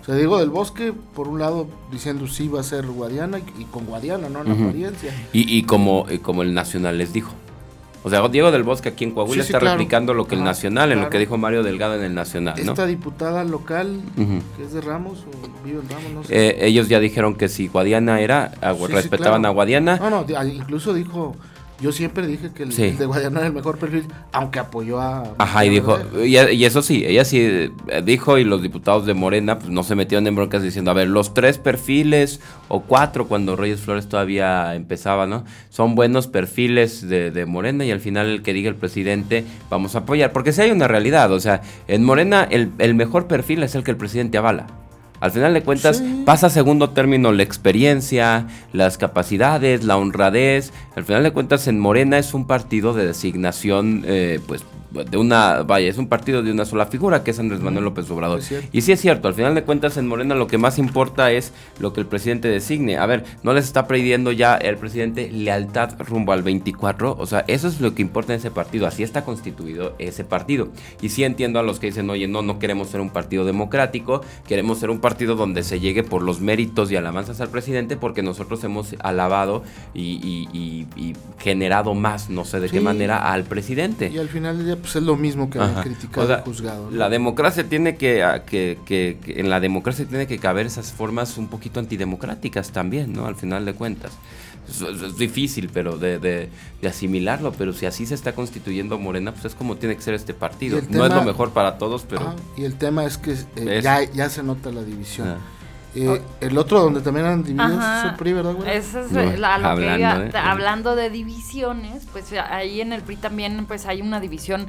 O 0.01 0.05
sea, 0.05 0.15
Diego 0.15 0.37
del 0.37 0.49
Bosque, 0.49 0.93
por 0.93 1.27
un 1.27 1.39
lado, 1.39 1.67
diciendo 1.91 2.27
sí 2.27 2.47
va 2.47 2.59
a 2.59 2.63
ser 2.63 2.85
Guadiana 2.85 3.39
y, 3.39 3.61
y 3.61 3.65
con 3.65 3.85
Guadiana, 3.85 4.29
¿no? 4.29 4.41
En 4.41 4.51
apariencia. 4.51 5.13
Y, 5.33 5.57
y 5.57 5.63
como, 5.63 6.05
y 6.09 6.19
como 6.19 6.43
el 6.43 6.53
Nacional 6.53 6.97
les 6.97 7.13
dijo. 7.13 7.33
O 8.05 8.09
sea, 8.11 8.27
Diego 8.27 8.51
del 8.51 8.61
Bosque 8.61 8.89
aquí 8.89 9.03
en 9.03 9.11
Coahuila 9.11 9.41
Sí, 9.41 9.47
sí, 9.47 9.51
está 9.51 9.59
claro. 9.59 9.77
replicando 9.77 10.13
lo 10.13 10.27
que 10.27 10.35
el 10.35 10.43
Nacional, 10.43 10.91
en 10.91 11.01
lo 11.01 11.09
que 11.09 11.17
dijo 11.17 11.39
Mario 11.39 11.63
Delgado 11.63 11.95
en 11.95 12.03
el 12.03 12.13
Nacional, 12.13 12.53
¿no? 12.63 12.73
Esta 12.73 12.85
diputada 12.85 13.43
local, 13.43 13.99
que 14.55 14.63
es 14.63 14.73
de 14.73 14.81
Ramos 14.81 15.25
o 15.25 15.65
vive 15.65 15.79
en 15.79 15.89
Ramos, 15.89 16.11
no 16.13 16.23
sé. 16.23 16.49
Eh, 16.49 16.67
ellos 16.67 16.87
ya 16.87 16.99
dijeron 16.99 17.33
que 17.33 17.49
si 17.49 17.67
Guadiana 17.67 18.21
era, 18.21 18.51
respetaban 18.89 19.41
claro. 19.41 19.47
a 19.47 19.55
Guadiana. 19.55 19.97
No, 19.97 20.11
no, 20.11 20.43
incluso 20.43 20.93
dijo 20.93 21.35
Yo 21.81 21.91
siempre 21.91 22.25
dije 22.25 22.51
que 22.53 22.63
el, 22.63 22.97
de 22.97 23.05
Guadiana 23.05 23.39
era 23.39 23.47
el 23.47 23.53
mejor 23.53 23.77
perfil, 23.77 24.05
aunque 24.31 24.59
apoyó 24.59 25.01
a... 25.01 25.23
Ajá, 25.37 25.65
y 25.65 25.69
dijo, 25.69 25.99
y, 26.23 26.63
eso 26.63 26.81
sí, 26.81 27.03
ella 27.05 27.25
sí 27.25 27.39
eh, 27.41 27.71
dijo 28.03 28.37
y 28.37 28.45
los 28.45 28.61
diputados 28.61 29.05
de 29.05 29.13
Morena 29.13 29.59
pues 29.59 29.69
no 29.69 29.83
se 29.83 29.95
metieron 29.95 30.25
en 30.25 30.35
broncas 30.35 30.63
diciendo, 30.63 30.91
a 30.91 30.93
ver, 30.93 31.09
los 31.09 31.33
tres 31.33 31.57
perfiles 31.57 32.39
o 32.69 32.83
cuatro 32.83 33.27
cuando 33.27 33.57
Reyes 33.57 33.81
Flores 33.81 34.07
todavía 34.07 34.73
empezaba, 34.73 35.27
¿no? 35.27 35.43
Son 35.69 35.95
buenos 35.95 36.27
perfiles 36.27 37.07
de, 37.07 37.45
Morena 37.45 37.83
y 37.83 37.91
al 37.91 37.99
final 37.99 38.27
el 38.27 38.41
que 38.41 38.53
diga 38.53 38.69
el 38.69 38.75
presidente 38.75 39.43
vamos 39.69 39.95
a 39.95 39.99
apoyar, 39.99 40.31
porque 40.31 40.53
si 40.53 40.61
hay 40.61 40.71
una 40.71 40.87
realidad, 40.87 41.31
o 41.31 41.39
sea, 41.39 41.61
en 41.87 42.03
Morena 42.03 42.47
el, 42.49 42.71
el 42.79 42.95
mejor 42.95 43.27
perfil 43.27 43.63
es 43.63 43.75
el 43.75 43.83
que 43.83 43.91
el 43.91 43.97
presidente 43.97 44.37
avala. 44.37 44.67
Al 45.25 45.31
final 45.31 45.55
de 45.55 45.63
cuentas, 45.63 46.03
pasa 46.23 46.47
a 46.47 46.49
segundo 46.51 46.91
término 46.91 47.31
la 47.31 47.41
experiencia, 47.41 48.45
las 48.73 48.99
capacidades, 48.99 49.83
la 49.83 49.97
honradez. 49.97 50.71
Al 50.95 51.03
final 51.03 51.23
de 51.23 51.33
cuentas, 51.33 51.67
en 51.67 51.79
Morena 51.79 52.19
es 52.19 52.35
un 52.35 52.45
partido 52.45 52.93
de 52.93 53.07
designación, 53.07 54.03
eh, 54.05 54.39
pues 54.45 54.63
de 55.03 55.17
una, 55.17 55.63
vaya, 55.63 55.89
es 55.89 55.97
un 55.97 56.07
partido 56.07 56.41
de 56.41 56.51
una 56.51 56.65
sola 56.65 56.85
figura 56.85 57.23
que 57.23 57.31
es 57.31 57.39
Andrés 57.39 57.61
Manuel 57.61 57.85
López 57.85 58.09
Obrador. 58.09 58.41
y 58.71 58.81
sí 58.81 58.91
es 58.91 59.01
cierto, 59.01 59.27
al 59.27 59.33
final 59.33 59.55
de 59.55 59.63
cuentas 59.63 59.97
en 59.97 60.07
Morena 60.07 60.35
lo 60.35 60.47
que 60.47 60.57
más 60.57 60.79
importa 60.79 61.31
es 61.31 61.51
lo 61.79 61.93
que 61.93 62.01
el 62.01 62.07
presidente 62.07 62.47
designe. 62.47 62.97
A 62.97 63.05
ver, 63.05 63.25
no 63.43 63.53
les 63.53 63.65
está 63.65 63.87
pidiendo 63.87 64.31
ya 64.31 64.55
el 64.55 64.77
presidente 64.77 65.29
lealtad 65.31 65.95
rumbo 65.99 66.31
al 66.31 66.43
24, 66.43 67.15
o 67.17 67.25
sea, 67.25 67.43
eso 67.47 67.67
es 67.67 67.81
lo 67.81 67.93
que 67.93 68.01
importa 68.01 68.33
en 68.33 68.39
ese 68.39 68.51
partido, 68.51 68.87
así 68.87 69.03
está 69.03 69.23
constituido 69.23 69.95
ese 69.99 70.23
partido. 70.23 70.69
Y 71.01 71.09
sí 71.09 71.23
entiendo 71.23 71.59
a 71.59 71.63
los 71.63 71.79
que 71.79 71.87
dicen, 71.87 72.09
oye, 72.09 72.27
no, 72.27 72.41
no 72.41 72.59
queremos 72.59 72.89
ser 72.89 73.01
un 73.01 73.09
partido 73.09 73.45
democrático, 73.45 74.21
queremos 74.47 74.79
ser 74.79 74.89
un 74.89 74.99
partido 74.99 75.35
donde 75.35 75.63
se 75.63 75.79
llegue 75.79 76.03
por 76.03 76.21
los 76.21 76.41
méritos 76.41 76.91
y 76.91 76.95
alabanzas 76.95 77.41
al 77.41 77.49
presidente 77.49 77.97
porque 77.97 78.23
nosotros 78.23 78.63
hemos 78.63 78.95
alabado 78.99 79.63
y, 79.93 80.85
generado 81.39 81.93
más, 81.93 82.29
no 82.29 82.45
sé 82.45 82.59
de 82.59 82.69
qué 82.69 82.81
manera, 82.81 83.31
al 83.31 83.43
presidente. 83.43 84.09
Y 84.13 84.17
al 84.17 84.29
final 84.29 84.77
pues 84.85 84.97
es 84.97 85.03
lo 85.03 85.15
mismo 85.15 85.49
que 85.49 85.59
han 85.59 85.81
criticado 85.81 86.31
el 86.31 86.41
juzgado. 86.41 86.91
La 86.91 87.09
democracia 87.09 87.67
tiene 87.67 87.95
que, 87.95 88.23
que, 88.45 88.77
que, 88.85 89.17
en 89.25 89.49
la 89.49 89.59
democracia 89.59 90.05
tiene 90.05 90.27
que 90.27 90.37
caber 90.37 90.67
esas 90.67 90.91
formas 90.91 91.39
un 91.39 91.47
poquito 91.47 91.79
antidemocráticas 91.79 92.69
también, 92.69 93.11
¿no? 93.11 93.25
Al 93.25 93.35
final 93.35 93.65
de 93.65 93.73
cuentas. 93.73 94.11
Es, 94.69 95.17
difícil, 95.17 95.71
pero 95.73 95.97
de, 95.97 96.19
de, 96.19 96.49
asimilarlo, 96.87 97.51
pero 97.51 97.73
si 97.73 97.87
así 97.87 98.05
se 98.05 98.13
está 98.13 98.33
constituyendo 98.33 98.99
Morena, 98.99 99.31
pues 99.31 99.45
es 99.45 99.55
como 99.55 99.75
tiene 99.77 99.95
que 99.95 100.03
ser 100.03 100.13
este 100.13 100.35
partido. 100.35 100.79
no 100.89 101.05
es 101.05 101.13
lo 101.13 101.23
mejor 101.23 101.49
para 101.49 101.79
todos, 101.79 102.05
pero... 102.07 102.35
y 102.55 102.63
el 102.63 102.75
tema 102.75 103.05
es 103.05 103.17
que 103.17 103.35
eh, 103.55 103.81
ya, 103.81 104.03
ya 104.03 104.29
se 104.29 104.43
nota 104.43 104.71
la 104.71 104.83
división. 104.83 105.29
Ah. 105.29 105.37
Eh, 105.95 106.21
el 106.41 106.57
otro 106.57 106.81
donde 106.81 107.01
también 107.01 107.25
eran 107.25 107.43
divididos 107.43 107.83
es 107.83 108.11
el 108.11 108.15
PRI, 108.17 108.33
¿verdad, 108.33 108.53
güey? 108.53 108.69
Eso 108.69 108.99
es 108.99 109.11
la, 109.39 109.57
lo 109.57 109.67
hablando, 109.67 110.31
que 110.31 110.37
hablando 110.37 110.95
de 110.95 111.09
divisiones, 111.09 112.05
pues 112.11 112.33
ahí 112.33 112.81
en 112.81 112.91
el 112.91 113.01
PRI 113.01 113.15
también 113.15 113.65
pues 113.65 113.85
hay 113.85 114.01
una 114.01 114.19
división 114.19 114.67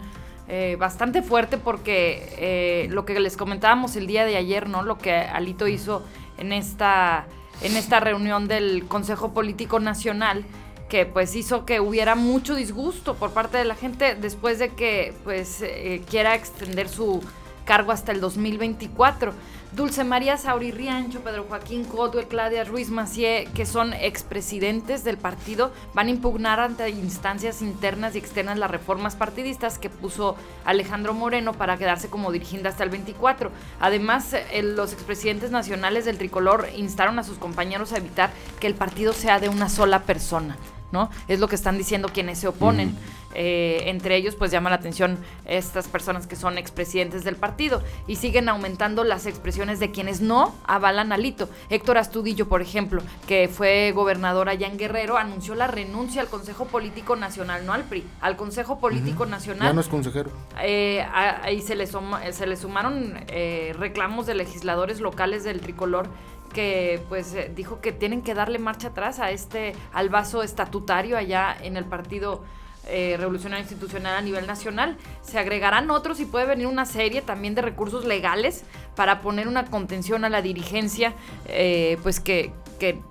eh, 0.49 0.76
bastante 0.78 1.23
fuerte 1.23 1.59
porque 1.59 2.35
eh, 2.38 2.88
lo 2.90 3.04
que 3.04 3.18
les 3.18 3.37
comentábamos 3.37 3.97
el 3.97 4.06
día 4.06 4.25
de 4.25 4.37
ayer, 4.37 4.68
¿no? 4.68 4.83
Lo 4.83 4.99
que 4.99 5.16
Alito 5.16 5.66
hizo 5.66 6.04
en 6.38 6.52
esta, 6.52 7.26
en 7.61 7.76
esta 7.76 7.99
reunión 7.99 8.47
del 8.47 8.87
Consejo 8.87 9.33
Político 9.33 9.80
Nacional 9.80 10.45
que 10.88 11.04
pues 11.04 11.35
hizo 11.35 11.64
que 11.66 11.80
hubiera 11.80 12.14
mucho 12.14 12.54
disgusto 12.54 13.14
por 13.16 13.33
parte 13.33 13.59
de 13.59 13.64
la 13.64 13.75
gente 13.75 14.14
después 14.14 14.61
de 14.61 14.68
que 14.68 15.14
pues 15.25 15.64
quiera 16.09 16.37
extender 16.37 16.88
su 16.88 17.21
cargo 17.66 17.92
hasta 17.92 18.12
el 18.12 18.20
2024. 18.20 19.35
Dulce 19.73 20.04
María 20.04 20.38
Sauri 20.38 20.70
Riancho, 20.70 21.20
Pedro 21.20 21.44
Joaquín 21.46 21.85
Cotwell, 21.85 22.28
Claudia 22.28 22.64
Ruiz 22.64 22.88
Macié, 22.88 23.46
que 23.54 23.66
son 23.66 23.92
expresidentes 23.92 25.04
del 25.04 25.18
partido, 25.18 25.70
van 25.92 26.06
a 26.06 26.11
impugnar 26.11 26.61
ante 26.61 26.88
instancias 26.88 27.61
internas 27.61 28.14
y 28.14 28.18
externas 28.18 28.58
las 28.58 28.70
reformas 28.70 29.16
partidistas 29.16 29.78
que 29.78 29.90
puso 29.90 30.37
Alejandro 30.64 31.12
Moreno 31.12 31.52
para 31.52 31.76
quedarse 31.76 32.08
como 32.08 32.32
dirigente 32.32 32.68
hasta 32.68 32.85
el 32.85 32.90
24. 32.90 33.50
Además, 33.80 34.35
los 34.62 34.94
expresidentes 34.94 35.50
nacionales 35.50 36.06
del 36.06 36.16
tricolor 36.16 36.68
instaron 36.75 37.18
a 37.18 37.25
sus 37.25 37.37
compañeros 37.37 37.92
a 37.92 37.99
evitar 37.99 38.30
que 38.61 38.68
el 38.68 38.76
partido 38.76 39.12
sea 39.12 39.40
de 39.40 39.50
una 39.50 39.68
sola 39.68 40.04
persona. 40.04 40.56
¿No? 40.97 41.11
Es 41.29 41.41
lo 41.41 41.49
que 41.49 41.57
están 41.57 41.76
diciendo 41.76 42.09
quienes 42.09 42.38
se 42.38 42.49
oponen. 42.49 42.97
Eh, 43.38 43.91
entre 43.91 44.17
ellos, 44.17 44.35
pues 44.35 44.50
llama 44.50 44.71
la 44.71 44.76
atención 44.76 45.19
estas 45.45 45.88
personas 45.88 46.26
que 46.26 46.37
son 46.37 46.57
expresidentes 46.57 47.23
del 47.23 47.37
partido 47.37 47.83
y 48.07 48.17
siguen 48.17 48.49
aumentando 48.49 49.05
las 49.05 49.26
expresiones 49.26 49.79
de 49.79 49.91
quienes 49.91 50.23
no 50.23 50.55
avalan 50.65 51.12
a 51.12 51.19
Lito. 51.19 51.50
Héctor 51.69 51.99
Astudillo, 51.99 52.49
por 52.49 52.62
ejemplo, 52.62 53.03
que 53.29 53.49
fue 53.49 53.93
gobernador 53.95 54.49
allá 54.49 54.67
en 54.67 54.79
Guerrero, 54.79 55.19
anunció 55.19 55.55
la 55.55 55.67
renuncia 55.67 56.23
al 56.23 56.29
Consejo 56.29 56.65
Político 56.65 57.15
Nacional, 57.15 57.67
no 57.67 57.75
al 57.75 57.85
PRI, 57.85 58.05
al 58.23 58.37
Consejo 58.37 58.79
Político 58.79 59.26
Nacional. 59.26 59.69
Ya 59.69 59.75
no 59.75 59.83
es 59.83 59.88
consejero. 59.88 60.31
Eh, 60.62 61.07
ahí 61.12 61.61
se 61.61 61.75
le, 61.75 61.87
se 61.87 62.47
le 62.47 62.57
sumaron 62.57 63.23
eh, 63.29 63.75
reclamos 63.79 64.25
de 64.25 64.35
legisladores 64.35 65.00
locales 65.00 65.45
del 65.45 65.61
tricolor 65.61 66.09
que 66.57 67.03
pues 67.11 67.37
dijo 67.55 67.83
que 67.83 67.93
tienen 67.93 68.23
que 68.23 68.33
darle 68.33 68.59
marcha 68.59 68.89
atrás 68.89 69.21
a 69.21 69.31
este 69.31 69.75
al 69.93 70.11
estatutario 70.43 71.19
allá 71.19 71.55
en 71.63 71.77
el 71.77 71.85
partido 71.85 72.43
eh, 72.87 73.17
revolucionario 73.19 73.63
institucional 73.63 74.17
a 74.17 74.23
nivel 74.23 74.47
nacional. 74.47 74.97
Se 75.21 75.39
agregarán 75.39 75.91
otros 75.91 76.19
y 76.19 76.25
puede 76.25 76.47
venir 76.47 76.67
una 76.67 76.87
serie 76.87 77.21
también 77.21 77.55
de 77.55 77.61
recursos 77.61 78.07
legales 78.07 78.65
para 78.95 79.21
poner 79.21 79.49
una 79.49 79.67
contención 79.67 80.25
a 80.25 80.31
la 80.31 80.41
dirigencia, 80.41 81.13
eh, 81.47 81.99
pues 82.03 82.21
que, 82.21 82.55
que 82.81 83.03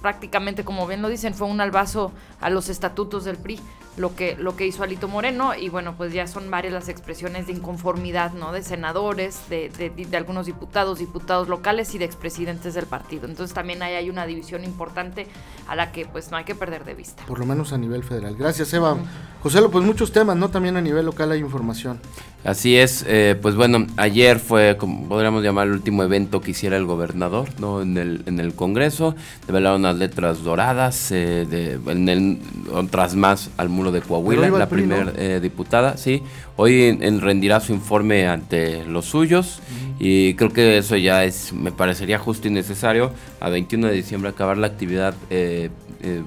prácticamente, 0.00 0.64
como 0.64 0.86
bien 0.86 1.02
lo 1.02 1.08
dicen, 1.08 1.34
fue 1.34 1.48
un 1.48 1.60
albazo 1.60 2.12
a 2.40 2.50
los 2.50 2.68
estatutos 2.68 3.24
del 3.24 3.36
PRI 3.36 3.58
lo 3.96 4.14
que, 4.14 4.36
lo 4.36 4.56
que 4.56 4.66
hizo 4.66 4.82
Alito 4.82 5.08
Moreno 5.08 5.54
y 5.54 5.68
bueno, 5.68 5.94
pues 5.96 6.12
ya 6.12 6.26
son 6.26 6.50
varias 6.50 6.72
las 6.72 6.88
expresiones 6.88 7.46
de 7.46 7.52
inconformidad, 7.52 8.32
¿no? 8.32 8.52
De 8.52 8.62
senadores, 8.62 9.48
de, 9.48 9.70
de, 9.70 10.16
algunos 10.16 10.46
diputados, 10.46 10.98
diputados 10.98 11.48
locales 11.48 11.94
y 11.94 11.98
de 11.98 12.04
expresidentes 12.04 12.74
del 12.74 12.86
partido. 12.86 13.26
Entonces 13.26 13.54
también 13.54 13.82
ahí 13.82 13.94
hay 13.94 14.10
una 14.10 14.26
división 14.26 14.64
importante 14.64 15.26
a 15.66 15.74
la 15.74 15.92
que 15.92 16.06
pues 16.06 16.30
no 16.30 16.36
hay 16.36 16.44
que 16.44 16.54
perder 16.54 16.84
de 16.84 16.94
vista. 16.94 17.24
Por 17.26 17.38
lo 17.38 17.46
menos 17.46 17.72
a 17.72 17.78
nivel 17.78 18.04
federal. 18.04 18.36
Gracias, 18.36 18.72
Eva. 18.74 18.96
José, 19.42 19.60
pues 19.70 19.84
muchos 19.84 20.12
temas, 20.12 20.36
¿no? 20.36 20.50
También 20.50 20.76
a 20.76 20.80
nivel 20.80 21.06
local 21.06 21.32
hay 21.32 21.40
información. 21.40 22.00
Así 22.46 22.76
es, 22.76 23.04
eh, 23.08 23.34
pues 23.42 23.56
bueno, 23.56 23.88
ayer 23.96 24.38
fue, 24.38 24.76
como 24.78 25.08
podríamos 25.08 25.42
llamar, 25.42 25.66
el 25.66 25.72
último 25.72 26.04
evento 26.04 26.40
que 26.40 26.52
hiciera 26.52 26.76
el 26.76 26.84
gobernador, 26.84 27.48
¿no? 27.58 27.82
En 27.82 27.96
el, 27.96 28.22
en 28.26 28.38
el 28.38 28.54
Congreso, 28.54 29.16
develaron 29.48 29.82
las 29.82 29.96
letras 29.96 30.44
doradas, 30.44 31.10
eh, 31.10 31.44
de, 31.50 31.80
en 31.90 32.08
el, 32.08 32.38
otras 32.72 33.16
más 33.16 33.50
al 33.56 33.68
muro 33.68 33.90
de 33.90 34.00
Coahuila, 34.00 34.48
la 34.50 34.68
primera 34.68 35.12
eh, 35.16 35.40
diputada, 35.42 35.96
sí. 35.96 36.22
Hoy 36.54 36.92
rendirá 37.18 37.58
su 37.58 37.72
informe 37.72 38.28
ante 38.28 38.84
los 38.84 39.06
suyos 39.06 39.58
y 39.98 40.34
creo 40.34 40.52
que 40.52 40.78
eso 40.78 40.96
ya 40.96 41.24
es, 41.24 41.52
me 41.52 41.72
parecería 41.72 42.20
justo 42.20 42.46
y 42.46 42.52
necesario, 42.52 43.10
a 43.40 43.48
21 43.48 43.88
de 43.88 43.92
diciembre 43.92 44.30
acabar 44.30 44.56
la 44.56 44.68
actividad, 44.68 45.14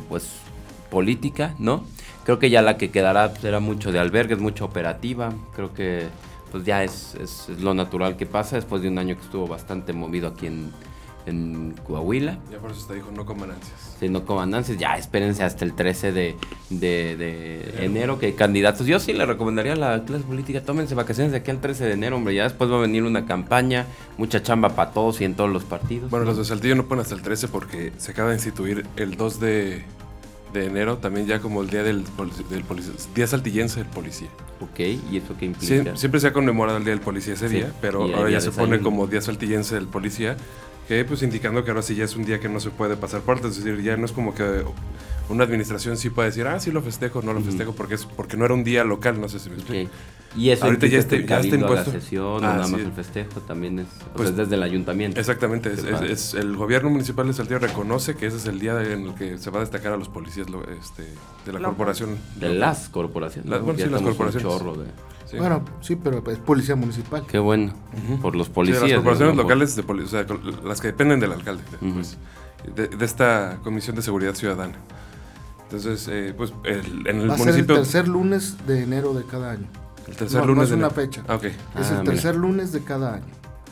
pues, 0.09 0.27
política, 0.91 1.55
¿no? 1.59 1.85
Creo 2.29 2.37
que 2.37 2.51
ya 2.51 2.61
la 2.61 2.77
que 2.77 2.91
quedará 2.91 3.35
será 3.37 3.59
mucho 3.59 3.91
de 3.91 3.97
albergues, 3.97 4.37
mucha 4.37 4.63
operativa. 4.63 5.33
Creo 5.55 5.73
que 5.73 6.03
pues 6.51 6.63
ya 6.63 6.83
es, 6.83 7.15
es, 7.15 7.49
lo 7.59 7.73
natural 7.73 8.17
que 8.17 8.27
pasa 8.27 8.55
después 8.55 8.83
de 8.83 8.87
un 8.87 8.99
año 8.99 9.15
que 9.15 9.23
estuvo 9.23 9.47
bastante 9.47 9.93
movido 9.93 10.27
aquí 10.27 10.45
en, 10.45 10.71
en 11.25 11.73
Coahuila. 11.87 12.37
Ya 12.51 12.59
por 12.59 12.69
eso 12.69 12.85
te 12.85 12.93
dijo 12.93 13.09
no 13.09 13.25
coman 13.25 13.49
ansias. 13.49 13.95
Sí, 13.99 14.09
no 14.09 14.25
coman 14.25 14.53
ansias. 14.53 14.77
Ya 14.77 14.95
espérense 14.95 15.43
hasta 15.43 15.65
el 15.65 15.73
13 15.73 16.11
de, 16.11 16.35
de, 16.69 17.17
de 17.17 17.83
enero 17.83 18.19
que 18.19 18.27
hay 18.27 18.33
candidatos. 18.33 18.85
Yo 18.85 18.99
sí 18.99 19.11
le 19.11 19.25
recomendaría 19.25 19.73
a 19.73 19.77
la 19.77 20.05
clase 20.05 20.23
política, 20.23 20.61
tómense 20.61 20.93
vacaciones 20.93 21.31
de 21.31 21.39
aquí 21.39 21.49
al 21.49 21.59
13 21.59 21.85
de 21.85 21.93
enero, 21.93 22.17
hombre. 22.17 22.35
Ya 22.35 22.43
después 22.43 22.69
va 22.69 22.77
a 22.77 22.81
venir 22.81 23.05
una 23.05 23.25
campaña, 23.25 23.87
mucha 24.19 24.43
chamba 24.43 24.69
para 24.75 24.91
todos 24.91 25.19
y 25.19 25.25
en 25.25 25.33
todos 25.33 25.49
los 25.49 25.63
partidos. 25.63 26.11
Bueno, 26.11 26.27
los 26.27 26.37
de 26.37 26.45
Saltillo 26.45 26.75
no 26.75 26.85
ponen 26.85 27.01
hasta 27.01 27.15
el 27.15 27.23
13 27.23 27.47
porque 27.47 27.91
se 27.97 28.11
acaba 28.11 28.29
de 28.29 28.35
instituir 28.35 28.85
el 28.97 29.17
2 29.17 29.39
de 29.39 29.83
de 30.53 30.65
enero, 30.65 30.97
también 30.97 31.27
ya 31.27 31.39
como 31.39 31.61
el 31.61 31.69
día 31.69 31.83
del, 31.83 32.03
del 32.49 32.63
policía, 32.63 32.93
día 33.15 33.27
saltillense 33.27 33.79
del 33.79 33.89
policía. 33.89 34.29
Ok, 34.61 34.79
¿y 34.79 35.17
eso 35.17 35.35
qué 35.39 35.45
implica? 35.45 35.95
siempre 35.95 36.19
se 36.19 36.27
ha 36.27 36.33
conmemorado 36.33 36.77
el 36.77 36.83
día 36.83 36.93
del 36.93 37.01
policía 37.01 37.33
ese 37.35 37.49
día, 37.49 37.71
pero 37.81 38.03
ahora 38.15 38.29
ya 38.29 38.41
se 38.41 38.51
pone 38.51 38.79
como 38.79 39.07
día 39.07 39.21
saltillense 39.21 39.75
del 39.75 39.87
policía, 39.87 40.37
que 40.89 41.05
pues 41.05 41.21
indicando 41.21 41.63
que 41.63 41.69
ahora 41.69 41.83
sí 41.83 41.93
ya 41.93 42.03
es 42.03 42.15
un 42.15 42.25
día 42.25 42.39
que 42.39 42.49
no 42.49 42.59
se 42.59 42.71
puede 42.71 42.97
pasar 42.97 43.21
puertas, 43.21 43.51
es 43.55 43.63
decir, 43.63 43.79
ya 43.83 43.95
no 43.95 44.05
es 44.05 44.11
como 44.11 44.33
que 44.33 44.63
una 45.29 45.43
administración 45.43 45.97
sí 45.97 46.09
puede 46.09 46.29
decir, 46.29 46.47
ah, 46.47 46.59
sí 46.59 46.71
lo 46.71 46.81
festejo, 46.81 47.21
no 47.21 47.31
lo 47.31 47.41
festejo, 47.41 47.73
porque 47.73 47.93
es 47.93 48.05
porque 48.05 48.35
no 48.35 48.45
era 48.45 48.55
un 48.55 48.63
día 48.63 48.83
local, 48.83 49.21
no 49.21 49.29
sé 49.29 49.37
si 49.37 49.51
me 49.51 49.57
explico. 49.57 49.91
Y 50.35 50.49
eso 50.49 50.65
ahorita 50.65 50.87
ya 50.87 50.97
está, 50.97 51.15
ya 51.17 51.41
está 51.41 51.55
impuesto. 51.55 51.93
la 51.93 51.99
sesión, 51.99 52.43
ah, 52.43 52.55
nada 52.55 52.67
más 52.67 52.81
el 52.81 52.91
festejo, 52.91 53.39
también 53.41 53.77
es 53.77 53.87
pues, 54.15 54.35
desde 54.35 54.55
el 54.55 54.63
ayuntamiento. 54.63 55.19
Exactamente, 55.19 55.71
es, 56.09 56.33
el 56.33 56.55
gobierno 56.55 56.89
municipal 56.89 57.27
de 57.27 57.33
Saltillo 57.33 57.59
reconoce 57.59 58.15
que 58.15 58.25
ese 58.25 58.37
es 58.37 58.47
el 58.47 58.59
día 58.59 58.81
en 58.81 59.09
el 59.09 59.13
que 59.13 59.37
se 59.37 59.51
va 59.51 59.57
a 59.57 59.61
destacar 59.61 59.93
a 59.93 59.97
los 59.97 60.09
policías 60.09 60.47
este, 60.81 61.03
de 61.45 61.53
la 61.53 61.67
corporación. 61.67 62.17
De 62.39 62.49
las 62.49 62.89
corporaciones. 62.89 63.47
Las, 63.47 63.61
bueno, 63.61 63.77
sí, 63.77 63.85
las 63.87 64.01
corporaciones. 64.01 64.43
Bueno, 65.37 65.63
sí, 65.81 65.95
pero 65.95 66.23
es 66.31 66.37
policía 66.39 66.75
municipal. 66.75 67.25
Qué 67.27 67.39
bueno, 67.39 67.73
por 68.21 68.35
los 68.35 68.49
policías. 68.49 68.81
las 68.83 68.93
corporaciones 68.93 69.35
locales, 69.35 69.75
de 69.75 69.81
o 69.83 70.07
sea, 70.07 70.25
las 70.63 70.81
que 70.81 70.87
dependen 70.87 71.19
del 71.19 71.31
alcalde, 71.33 71.63
pues, 71.79 72.17
de, 72.75 72.87
de 72.87 73.05
esta 73.05 73.59
Comisión 73.63 73.95
de 73.95 74.01
Seguridad 74.01 74.33
Ciudadana. 74.35 74.75
Entonces, 75.63 76.07
eh, 76.11 76.33
pues 76.35 76.51
en 76.63 77.05
el 77.05 77.29
Va 77.29 77.35
a 77.35 77.37
municipio... 77.37 77.45
ser 77.45 77.59
el 77.59 77.65
tercer 77.67 78.07
lunes 78.07 78.55
de 78.65 78.83
enero 78.83 79.13
de 79.13 79.23
cada 79.23 79.51
año. 79.51 79.67
El 80.07 80.15
tercer 80.15 80.41
lunes 80.45 80.55
no 80.57 80.63
es 80.63 80.69
de 80.69 80.75
una 80.75 80.87
enero. 80.87 81.01
fecha. 81.01 81.23
Ah, 81.27 81.35
ok. 81.35 81.43
Es 81.43 81.55
Ah, 81.91 81.99
el 81.99 82.03
tercer 82.05 82.35
lunes 82.35 82.71
de 82.71 82.79
cada 82.83 83.13
año. 83.13 83.25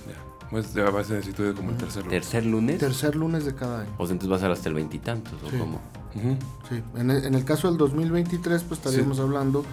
Ya. 0.07 0.47
Pues 0.51 0.73
ya 0.75 0.89
va 0.91 1.01
a 1.01 1.03
ser 1.03 1.17
instituido 1.17 1.55
como 1.55 1.71
el 1.71 1.77
tercer 1.77 2.03
lunes. 2.05 2.21
¿Tercer 2.21 2.45
lunes? 2.45 2.77
Tercer 2.79 3.15
lunes 3.15 3.45
de 3.45 3.55
cada 3.55 3.79
año. 3.81 3.89
O 3.97 4.05
sea, 4.05 4.13
entonces 4.13 4.31
va 4.31 4.35
a 4.35 4.39
ser 4.39 4.51
hasta 4.51 4.69
el 4.69 4.75
veintitantos, 4.75 5.33
¿o 5.43 5.49
Sí. 5.49 5.57
cómo? 5.57 5.81
Ujú. 6.13 6.37
Sí. 6.69 6.83
En 6.97 7.09
el, 7.09 7.25
en 7.25 7.33
el 7.33 7.43
caso 7.43 7.67
del 7.67 7.77
2023, 7.77 8.61
pues 8.63 8.79
estaríamos 8.79 9.19
hablando 9.19 9.65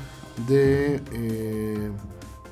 de. 0.49 1.01
Eh, 1.13 1.91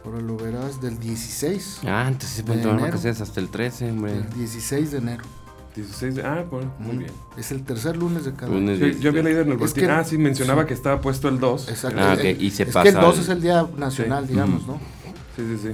ahora 0.04 0.20
lo 0.20 0.36
verás, 0.36 0.80
del 0.80 0.98
16. 0.98 1.80
Ah, 1.86 2.06
entonces 2.08 2.38
De 2.38 2.42
pueden 2.44 2.62
tomar 2.62 2.74
enero. 2.78 2.90
vacaciones 2.92 3.20
hasta 3.20 3.40
el 3.40 3.48
13, 3.48 3.90
hombre. 3.90 4.12
El 4.16 4.30
16 4.34 4.90
de 4.92 4.98
enero. 4.98 5.24
16 5.74 6.16
de... 6.16 6.22
Ah, 6.22 6.44
bueno, 6.50 6.70
muy 6.78 6.90
Ujú. 6.90 6.98
bien. 6.98 7.12
Es 7.38 7.50
el 7.50 7.62
tercer 7.64 7.96
lunes 7.96 8.26
de 8.26 8.34
cada 8.34 8.52
Lunes. 8.52 8.78
Sí, 8.78 9.00
yo 9.00 9.08
había 9.08 9.22
leído 9.22 9.40
en 9.40 9.46
el 9.48 9.52
Es 9.54 9.58
boletín. 9.58 9.84
que- 9.86 9.90
ah, 9.90 10.04
sí, 10.04 10.18
mencionaba 10.18 10.62
sí. 10.62 10.68
que 10.68 10.74
estaba 10.74 11.00
puesto 11.00 11.28
el 11.30 11.40
2. 11.40 11.68
Exacto. 11.70 11.98
Ah, 11.98 12.14
Eh, 12.20 12.34
ok, 12.34 12.42
y 12.42 12.50
se 12.50 12.64
es 12.64 12.68
pasa 12.74 12.82
que 12.82 12.88
el 12.90 12.94
2 12.96 13.16
al- 13.16 13.22
es 13.22 13.28
el 13.30 13.40
día 13.40 13.66
nacional, 13.78 14.26
Sí. 14.26 14.32
digamos, 14.34 14.66
¿no? 14.66 14.78
Sí, 15.34 15.42
sí, 15.48 15.58
sí. 15.62 15.68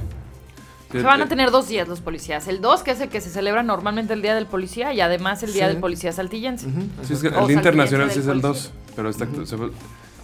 Se 0.93 1.03
van 1.03 1.21
a 1.21 1.29
tener 1.29 1.51
dos 1.51 1.67
días 1.69 1.87
los 1.89 2.01
policías. 2.01 2.47
El 2.49 2.61
2, 2.61 2.83
que 2.85 2.93
es 2.93 3.01
el 3.01 3.09
que 3.09 3.21
se 3.21 3.29
celebra 3.29 3.63
normalmente 3.65 4.15
el 4.15 4.23
Día 4.23 4.35
del 4.37 4.47
Policía, 4.47 4.95
y 4.95 5.01
además 5.01 5.43
el 5.43 5.53
Día 5.53 5.67
Sí. 5.67 5.73
del 5.73 5.81
Policía 5.81 6.13
Saltillense. 6.13 6.67
Ujú, 6.69 6.81
Sí, 7.03 7.13
es 7.15 7.21
que 7.21 7.29
el 7.29 7.51
internacional 7.51 8.11
sí 8.13 8.21
es 8.21 8.27
el 8.27 8.41
policía. 8.41 8.49
2, 8.49 8.73
pero 8.97 9.09
está, 9.11 9.27
se 9.45 9.57
va- 9.57 9.69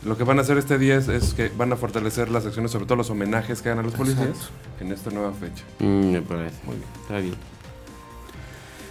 lo 0.04 0.16
que 0.16 0.24
van 0.24 0.38
a 0.38 0.42
hacer 0.42 0.58
este 0.58 0.78
día 0.78 0.96
es, 0.96 1.08
es 1.08 1.34
que 1.34 1.50
van 1.56 1.72
a 1.72 1.76
fortalecer 1.76 2.30
las 2.30 2.44
acciones, 2.46 2.70
sobre 2.70 2.84
todo 2.86 2.96
los 2.96 3.10
homenajes 3.10 3.62
que 3.62 3.68
hagan 3.70 3.80
a 3.80 3.82
los 3.82 3.94
policías 3.94 4.26
Exacto. 4.28 4.52
en 4.80 4.92
esta 4.92 5.10
nueva 5.10 5.32
fecha. 5.32 5.64
Mm, 5.78 6.12
me 6.12 6.22
parece. 6.22 6.56
Muy 6.64 6.76
bien. 6.76 6.88
Está 7.02 7.18
bien. 7.18 7.34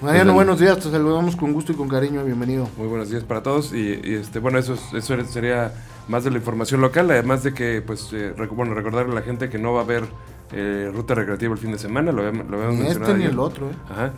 Mariano, 0.01 0.33
Pues, 0.33 0.35
buenos 0.35 0.59
días, 0.59 0.77
te 0.79 0.91
saludamos 0.91 1.35
con 1.35 1.53
gusto 1.53 1.71
y 1.71 1.75
con 1.75 1.87
cariño, 1.87 2.23
bienvenido. 2.25 2.67
Muy 2.77 2.87
buenos 2.87 3.09
días 3.09 3.23
para 3.23 3.41
todos 3.41 3.71
y, 3.73 3.99
y, 4.03 4.15
este 4.15 4.39
bueno 4.39 4.57
eso 4.59 4.73
es- 4.73 4.93
eso 4.93 5.13
es- 5.15 5.29
sería 5.29 5.71
más 6.09 6.25
de 6.25 6.31
la 6.31 6.37
información 6.39 6.81
local, 6.81 7.09
además 7.09 7.43
de 7.43 7.53
que 7.53 7.81
pues 7.81 8.09
eh, 8.11 8.33
recu- 8.35 8.55
bueno 8.55 8.73
recordarle 8.73 9.13
a 9.13 9.15
la 9.15 9.21
gente 9.21 9.49
que 9.49 9.57
no 9.59 9.71
va 9.71 9.79
a 9.81 9.83
haber 9.83 10.03
eh, 10.51 10.91
ruta 10.93 11.15
recreativa 11.15 11.53
el 11.53 11.59
fin 11.59 11.71
de 11.71 11.79
semana, 11.79 12.11
lo, 12.11 12.21
lo 12.21 12.27
habíamos 12.29 12.75
Ni 12.75 12.81
mencionado 12.81 13.13
este 13.13 13.17
ni 13.23 13.23
el 13.31 13.39
otro, 13.39 13.69
¿eh? 13.69 13.75
Ajá. 13.89 14.11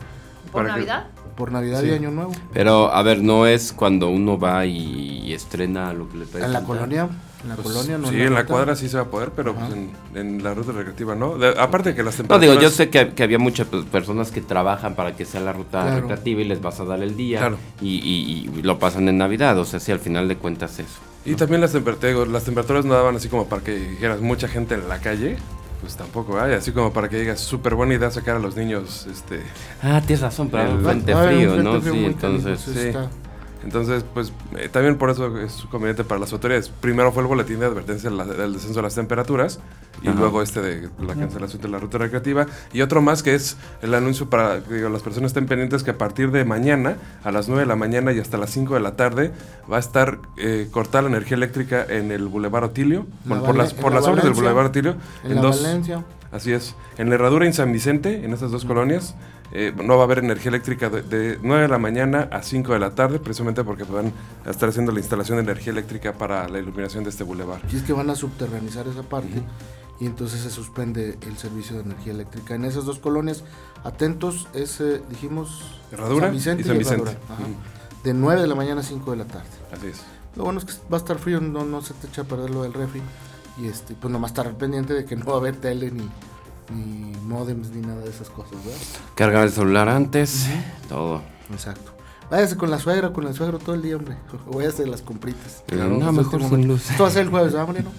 ¿Por 0.51 0.63
Para 0.63 0.65
que- 0.65 0.71
Navidad? 0.79 1.07
Por 1.35 1.51
Navidad 1.51 1.81
Sí. 1.81 1.87
y 1.87 1.91
Año 1.91 2.11
Nuevo. 2.11 2.31
Pero, 2.53 2.91
a 2.93 3.03
ver, 3.03 3.21
no 3.21 3.45
es 3.45 3.73
cuando 3.73 4.09
uno 4.09 4.39
va 4.39 4.65
y, 4.65 5.21
y 5.25 5.33
estrena 5.33 5.91
lo 5.93 6.07
que 6.09 6.17
le 6.19 6.25
trae 6.25 6.45
En 6.45 6.53
la 6.53 6.63
colonia, 6.63 7.09
en 7.43 7.49
la 7.49 7.55
pues, 7.55 7.67
colonia, 7.67 7.97
no 7.97 8.07
sí, 8.07 8.15
en 8.21 8.33
la 8.33 8.41
ruta. 8.41 8.45
cuadra 8.53 8.75
sí 8.77 8.87
se 8.87 8.95
va 8.95 9.03
a 9.03 9.07
poder, 9.07 9.31
pero 9.35 9.53
pues, 9.53 9.67
en, 9.73 9.91
en 10.15 10.41
la 10.43 10.53
ruta 10.53 10.71
recreativa 10.71 11.13
no. 11.13 11.37
De- 11.37 11.49
aparte 11.59 11.89
de 11.89 11.95
que 11.95 12.03
las 12.03 12.13
No, 12.15 12.17
temperaturas... 12.23 12.51
digo, 12.57 12.61
yo 12.61 12.69
sé 12.69 12.89
que, 12.89 13.09
que 13.09 13.23
había 13.23 13.37
muchas 13.37 13.67
pues, 13.67 13.83
personas 13.85 14.31
que 14.31 14.39
trabajan 14.41 14.95
para 14.95 15.15
que 15.15 15.25
sea 15.25 15.41
la 15.41 15.51
ruta 15.51 15.81
Claro. 15.81 15.99
recreativa 16.01 16.41
y 16.41 16.45
les 16.45 16.61
vas 16.61 16.79
a 16.79 16.85
dar 16.85 17.03
el 17.03 17.17
día 17.17 17.39
Claro. 17.39 17.57
y, 17.81 17.95
y- 17.97 18.49
y 18.57 18.61
lo 18.61 18.79
pasan 18.79 19.09
en 19.09 19.17
Navidad, 19.17 19.57
o 19.59 19.65
sea, 19.65 19.81
si 19.81 19.91
al 19.91 19.99
final 19.99 20.29
de 20.29 20.37
cuentas 20.37 20.79
eso. 20.79 20.99
Y 21.25 21.33
también 21.35 21.59
las 21.59 21.71
temperaturas, 21.73 22.27
las 22.29 22.43
temperaturas 22.45 22.85
no 22.85 22.93
daban 22.93 23.15
así 23.17 23.27
como 23.29 23.47
para 23.47 23.61
que 23.63 23.73
dijeras 23.75 24.21
mucha 24.21 24.47
gente 24.47 24.75
en 24.75 24.87
la 24.87 24.99
calle, 24.99 25.37
pues 25.85 25.95
tampoco 25.97 26.39
hay, 26.41 26.53
así 26.53 26.71
como 26.71 26.91
para 26.91 27.07
que 27.09 27.19
digas 27.19 27.39
súper 27.39 27.75
buena 27.75 27.93
idea 27.93 28.09
sacar 28.09 28.37
a 28.37 28.39
los 28.39 28.55
niños, 28.55 29.05
este, 29.07 29.43
Ah, 29.83 30.01
tienes 30.03 30.21
razón, 30.21 30.49
pero 30.49 30.63
El- 30.71 30.83
frente 30.83 31.15
frío, 31.15 31.57
¿no? 31.57 31.79
Sí, 31.79 32.05
entonces... 32.05 32.43
canijo, 32.43 32.57
sí 32.57 32.73
sí. 32.73 32.87
está. 32.87 33.09
Entonces 33.65 34.05
pues 34.13 34.31
eh, 34.57 34.69
también 34.69 34.97
por 34.97 35.09
eso 35.09 35.37
es 35.39 35.65
conveniente 35.71 36.03
para 36.03 36.19
las 36.19 36.31
autoridades. 36.31 36.69
Primero 36.69 37.11
fue 37.11 37.23
el 37.23 37.27
boletín 37.27 37.59
de 37.59 37.65
advertencia 37.65 38.09
del 38.09 38.53
descenso 38.53 38.75
de 38.75 38.83
las 38.83 38.95
temperaturas 38.95 39.59
y 40.01 40.07
Ajá. 40.07 40.19
luego 40.19 40.41
este 40.41 40.61
de 40.61 40.89
la 40.99 41.15
cancelación 41.15 41.61
de 41.61 41.69
la 41.69 41.79
ruta 41.79 41.97
recreativa 41.97 42.45
y 42.73 42.81
otro 42.81 43.01
más 43.01 43.23
que 43.23 43.33
es 43.33 43.57
el 43.81 43.93
anuncio 43.93 44.29
para 44.29 44.63
que 44.63 44.87
las 44.89 45.01
personas 45.01 45.29
estén 45.29 45.47
pendientes 45.47 45.83
que 45.83 45.91
a 45.91 45.97
partir 45.97 46.31
de 46.31 46.45
mañana 46.45 46.97
a 47.23 47.31
las 47.31 47.47
9 47.47 47.61
de 47.63 47.67
la 47.67 47.75
mañana 47.75 48.11
y 48.13 48.19
hasta 48.19 48.37
las 48.37 48.51
5 48.51 48.75
de 48.75 48.79
la 48.79 48.95
tarde 48.95 49.31
va 49.71 49.77
a 49.77 49.79
estar 49.79 50.19
eh, 50.37 50.67
cortada 50.71 51.03
la 51.03 51.09
energía 51.09 51.35
eléctrica 51.35 51.85
en 51.89 52.11
el 52.11 52.27
Boulevard 52.27 52.65
Otilio, 52.65 53.07
La 53.27 53.41
por, 53.41 53.55
las, 53.55 53.71
en 53.73 53.77
por 53.79 53.91
la 53.91 53.99
las 53.99 54.07
obras 54.07 54.23
del 54.23 54.33
Boulevard 54.33 54.67
Otilio 54.67 54.95
En, 55.23 55.35
la 55.35 55.41
Valencia. 55.41 56.03
Así 56.35 56.51
es. 56.51 56.75
En 56.97 57.09
la 57.09 57.15
herradura 57.15 57.45
y 57.45 57.47
en 57.47 57.53
San 57.53 57.71
Vicente, 57.71 58.25
en 58.25 58.33
estas 58.33 58.51
dos 58.51 58.65
colonias, 58.65 59.15
eh, 59.53 59.73
no 59.75 59.95
va 59.95 60.01
a 60.01 60.03
haber 60.03 60.19
energía 60.19 60.49
eléctrica 60.49 60.89
de, 60.89 61.01
de 61.01 61.39
9 61.41 61.61
de 61.63 61.67
la 61.69 61.77
mañana 61.77 62.27
a 62.29 62.41
5 62.41 62.73
de 62.73 62.79
la 62.79 62.93
tarde, 62.93 63.19
precisamente 63.19 63.63
porque 63.63 63.85
van 63.85 64.11
a 64.45 64.49
estar 64.49 64.67
haciendo 64.67 64.91
la 64.91 64.99
instalación 64.99 65.37
de 65.37 65.43
energía 65.43 65.71
eléctrica 65.71 66.11
para 66.11 66.49
la 66.49 66.59
iluminación 66.59 67.05
de 67.05 67.11
este 67.11 67.23
bulevar. 67.23 67.61
Y 67.71 67.77
es 67.77 67.83
que 67.83 67.93
van 67.93 68.09
a 68.09 68.15
subterranizar 68.15 68.85
esa 68.85 69.03
parte 69.03 69.43
y 69.99 70.07
entonces 70.07 70.41
se 70.41 70.49
suspende 70.49 71.17
el 71.21 71.37
servicio 71.37 71.77
de 71.77 71.83
energía 71.83 72.11
eléctrica. 72.11 72.53
En 72.53 72.65
esas 72.65 72.83
dos 72.83 72.99
colonias, 72.99 73.45
atentos, 73.85 74.49
es, 74.53 74.81
eh, 74.81 75.01
dijimos, 75.09 75.79
Herradura 75.89 76.33
y 76.33 76.39
San 76.41 76.57
Vicente. 76.57 76.93
Herradura, 76.93 77.11
ajá. 77.29 77.43
De 78.03 78.13
9 78.13 78.41
de 78.41 78.47
la 78.47 78.55
mañana 78.55 78.81
a 78.81 78.83
5 78.83 79.09
de 79.11 79.17
la 79.17 79.25
tarde. 79.25 79.47
Así 79.71 79.87
es. 79.87 80.01
Lo 80.35 80.43
bueno 80.43 80.59
es 80.59 80.65
que 80.65 80.73
va 80.91 80.97
a 80.97 80.99
estar 80.99 81.17
frío, 81.17 81.39
no, 81.39 81.63
no 81.63 81.81
se 81.81 81.93
te 81.93 82.07
echa 82.07 82.23
a 82.23 82.25
perder 82.25 82.49
lo 82.49 82.63
del 82.63 82.73
refri. 82.73 83.01
Y 83.57 83.67
este, 83.67 83.93
pues 83.93 84.11
nomás 84.11 84.31
estar 84.31 84.51
pendiente 84.53 84.93
de 84.93 85.05
que 85.05 85.15
no 85.15 85.25
va 85.25 85.33
a 85.33 85.37
haber 85.37 85.55
tele 85.55 85.91
ni, 85.91 86.09
ni 86.73 87.17
modems 87.19 87.69
ni 87.69 87.81
nada 87.81 88.01
de 88.01 88.09
esas 88.09 88.29
cosas, 88.29 88.53
¿verdad? 88.63 88.79
Cargar 89.15 89.43
el 89.43 89.51
celular 89.51 89.87
antes, 89.89 90.47
todo. 90.89 91.21
Exacto. 91.51 91.93
Váyase 92.29 92.57
con 92.57 92.71
la 92.71 92.79
suegra, 92.79 93.13
con 93.13 93.27
el 93.27 93.33
suegro 93.33 93.59
todo 93.59 93.75
el 93.75 93.81
día, 93.81 93.95
hombre. 93.95 94.17
Váyase 94.53 94.83
de 94.83 94.89
las 94.89 95.01
compritas. 95.01 95.63
No, 95.71 96.09
es 96.09 96.13
mejor 96.13 96.35
último 96.35 96.49
sin 96.49 96.67
luz. 96.67 96.89
Esto 96.89 97.03
va 97.03 97.09
a 97.09 97.11
ser 97.11 97.23
el 97.23 97.29
jueves, 97.29 97.53
¿verdad, 97.53 97.67
Mariano? 97.67 97.91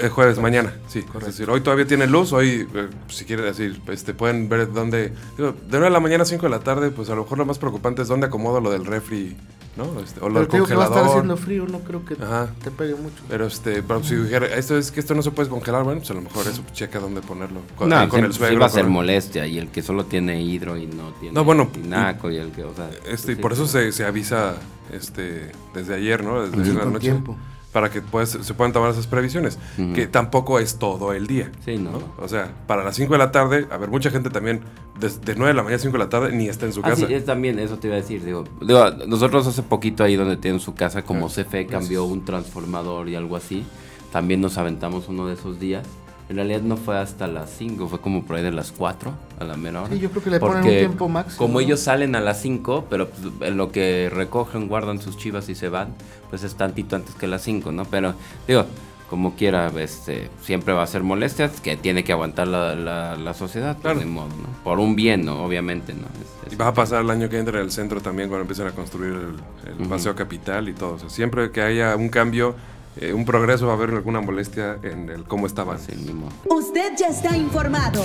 Jue- 0.00 0.08
jueves, 0.10 0.38
mañana, 0.38 0.74
sí. 0.88 1.04
Es 1.18 1.26
decir, 1.26 1.50
hoy 1.50 1.60
todavía 1.60 1.86
tiene 1.86 2.06
luz, 2.06 2.32
hoy, 2.32 2.66
eh, 2.74 2.88
si 3.08 3.24
quieren 3.24 3.44
decir, 3.46 3.80
este, 3.88 4.14
pueden 4.14 4.48
ver 4.48 4.72
dónde... 4.72 5.12
digo, 5.36 5.52
de 5.52 5.56
9 5.70 5.84
de 5.86 5.90
la 5.90 6.00
mañana 6.00 6.22
a 6.22 6.26
5 6.26 6.42
de 6.42 6.50
la 6.50 6.60
tarde, 6.60 6.90
pues 6.90 7.08
a 7.10 7.14
lo 7.14 7.22
mejor 7.22 7.38
lo 7.38 7.44
más 7.46 7.58
preocupante 7.58 8.02
es 8.02 8.08
dónde 8.08 8.26
acomodo 8.26 8.60
lo 8.60 8.70
del 8.70 8.84
refri, 8.84 9.36
¿no? 9.76 9.84
Este, 10.00 10.20
o 10.20 10.28
lo 10.28 10.34
Pero 10.34 10.40
del 10.40 10.48
digo 10.52 10.66
que 10.66 10.74
va 10.74 10.84
a 10.84 10.86
estar 10.86 11.02
congelador. 11.02 11.08
haciendo 11.08 11.36
frío, 11.36 11.66
no 11.66 11.80
creo 11.80 12.04
que 12.04 12.14
Ajá. 12.22 12.48
te 12.62 12.70
pegue 12.70 12.94
mucho. 12.94 13.22
Pero 13.28 13.46
este, 13.46 13.82
pero 13.82 14.02
si 14.04 14.16
dijera, 14.16 14.46
esto 14.46 14.76
es 14.76 14.90
que 14.90 15.00
esto 15.00 15.14
no 15.14 15.22
se 15.22 15.30
puede 15.30 15.48
congelar, 15.48 15.84
bueno, 15.84 16.00
pues 16.00 16.10
a 16.10 16.14
lo 16.14 16.20
mejor 16.22 16.46
eso 16.46 16.62
checa 16.72 16.98
dónde 16.98 17.20
ponerlo. 17.22 17.60
Con, 17.76 17.88
No, 17.88 18.08
con 18.08 18.20
sí- 18.20 18.26
el 18.26 18.32
sí 18.32 18.38
suegro. 18.38 18.60
va 18.60 18.66
a 18.66 18.70
ser 18.70 18.84
con- 18.84 18.92
molestia 18.92 19.46
y 19.46 19.58
el 19.58 19.68
que 19.68 19.82
solo 19.82 20.04
tiene 20.06 20.42
hidro 20.42 20.76
y 20.76 20.86
no 20.86 21.12
tiene 21.20 21.34
No, 21.34 21.44
bueno, 21.44 21.68
tinaco 21.72 22.30
y 22.30 22.36
el 22.36 22.50
que, 22.52 22.64
o 22.64 22.74
sea... 22.74 22.90
Este, 23.08 23.32
y 23.32 23.34
sí, 23.36 23.40
por 23.40 23.52
eso 23.52 23.66
sí. 23.66 23.72
se, 23.72 23.92
se 23.92 24.04
avisa 24.04 24.56
este 24.92 25.52
desde 25.74 25.94
ayer, 25.94 26.22
¿no? 26.24 26.42
Desde 26.42 26.54
Sí, 26.56 26.60
ayer 26.62 26.72
en 26.72 26.78
la 26.78 26.84
noche. 26.86 26.98
tiempo. 27.00 27.36
Para 27.72 27.90
que 27.90 28.02
pues, 28.02 28.36
se 28.40 28.52
puedan 28.54 28.72
tomar 28.74 28.90
esas 28.90 29.06
previsiones. 29.06 29.58
Que 29.94 30.06
tampoco 30.06 30.58
es 30.58 30.78
todo 30.78 31.14
el 31.14 31.26
día. 31.26 31.50
Sí, 31.64 31.78
no. 31.78 31.92
¿no? 31.92 32.12
O 32.18 32.28
sea, 32.28 32.52
para 32.66 32.84
las 32.84 32.96
5 32.96 33.12
de 33.14 33.18
la 33.18 33.32
tarde, 33.32 33.66
a 33.70 33.78
ver, 33.78 33.88
mucha 33.88 34.10
gente 34.10 34.28
también, 34.28 34.60
desde 35.00 35.34
9 35.34 35.46
de 35.48 35.54
la 35.54 35.62
mañana 35.62 35.76
a 35.76 35.78
5 35.78 35.92
de 35.92 35.98
la 36.04 36.10
tarde, 36.10 36.32
ni 36.32 36.48
está 36.48 36.66
en 36.66 36.74
su 36.74 36.80
Ah, 36.80 36.90
casa. 36.90 37.06
sí, 37.06 37.14
es 37.14 37.24
también, 37.24 37.58
eso 37.58 37.78
te 37.78 37.86
iba 37.88 37.96
a 37.96 38.00
decir, 38.00 38.22
digo, 38.24 38.44
digo, 38.60 38.90
nosotros 39.06 39.46
hace 39.46 39.62
poquito 39.62 40.04
ahí 40.04 40.16
donde 40.16 40.36
tienen 40.36 40.60
su 40.60 40.74
casa, 40.74 41.02
como 41.02 41.26
Ah, 41.26 41.30
CFE 41.30 41.66
cambió 41.66 42.04
un 42.04 42.24
transformador 42.26 43.08
y 43.08 43.14
algo 43.14 43.36
así, 43.36 43.64
también 44.12 44.42
nos 44.42 44.58
aventamos 44.58 45.08
uno 45.08 45.26
de 45.26 45.34
esos 45.34 45.58
días. 45.58 45.86
En 46.32 46.36
realidad 46.36 46.62
no 46.62 46.78
fue 46.78 46.96
hasta 46.96 47.26
las 47.26 47.50
5, 47.58 47.88
fue 47.88 48.00
como 48.00 48.24
por 48.24 48.36
ahí 48.36 48.42
de 48.42 48.52
las 48.52 48.72
4 48.72 49.12
a 49.38 49.44
la 49.44 49.54
mera 49.54 49.82
hora. 49.82 49.92
Sí, 49.92 49.98
yo 50.00 50.10
creo 50.10 50.22
que 50.24 50.30
le 50.30 50.40
ponen 50.40 50.56
un 50.56 50.62
Porque 50.62 50.78
tiempo 50.78 51.06
máximo. 51.10 51.36
Como 51.36 51.60
ellos 51.60 51.78
salen 51.80 52.16
a 52.16 52.20
las 52.20 52.40
5, 52.40 52.86
pero 52.88 53.10
en 53.42 53.58
lo 53.58 53.70
que 53.70 54.08
recogen, 54.10 54.66
guardan 54.66 54.98
sus 54.98 55.18
chivas 55.18 55.50
y 55.50 55.54
se 55.54 55.68
van, 55.68 55.88
pues 56.30 56.42
es 56.42 56.54
tantito 56.54 56.96
antes 56.96 57.14
que 57.16 57.26
las 57.26 57.42
5, 57.42 57.70
¿no? 57.70 57.84
Pero 57.84 58.14
digo, 58.48 58.64
como 59.10 59.34
quiera, 59.36 59.70
este, 59.78 60.30
siempre 60.42 60.72
va 60.72 60.84
a 60.84 60.86
ser 60.86 61.02
molestias 61.02 61.60
que 61.60 61.76
tiene 61.76 62.02
que 62.02 62.12
aguantar 62.12 62.48
la, 62.48 62.74
la, 62.74 63.14
la 63.18 63.34
sociedad, 63.34 63.72
pues, 63.74 63.82
Claro. 63.82 63.98
de 64.00 64.06
modo, 64.06 64.28
¿no? 64.28 64.64
Por 64.64 64.78
un 64.80 64.96
bien, 64.96 65.26
¿no? 65.26 65.44
Obviamente, 65.44 65.92
¿no? 65.92 66.06
Es- 66.06 66.46
es- 66.46 66.52
Y 66.54 66.56
va 66.56 66.68
a 66.68 66.72
pasar 66.72 67.02
el 67.02 67.10
año 67.10 67.28
que 67.28 67.38
entra 67.38 67.58
en 67.58 67.66
el 67.66 67.70
centro 67.72 68.00
también 68.00 68.30
cuando 68.30 68.40
empiecen 68.44 68.68
a 68.68 68.70
construir 68.70 69.12
el, 69.12 69.70
el 69.70 69.80
Ujú. 69.82 69.90
paseo 69.90 70.14
capital 70.14 70.66
y 70.70 70.72
todo. 70.72 70.94
O 70.94 70.98
sea, 70.98 71.10
siempre 71.10 71.50
que 71.50 71.60
haya 71.60 71.94
un 71.94 72.08
cambio, 72.08 72.54
eh, 72.96 73.12
un 73.12 73.24
progreso, 73.24 73.66
va 73.66 73.72
a 73.72 73.76
haber 73.76 73.90
alguna 73.90 74.20
molestia 74.20 74.78
en 74.82 75.08
el 75.08 75.24
cómo 75.24 75.46
estaba 75.46 75.74
así 75.74 75.92
antes. 75.92 76.06
mismo. 76.06 76.28
Usted 76.48 76.92
ya 76.98 77.08
está 77.08 77.36
informado. 77.36 78.02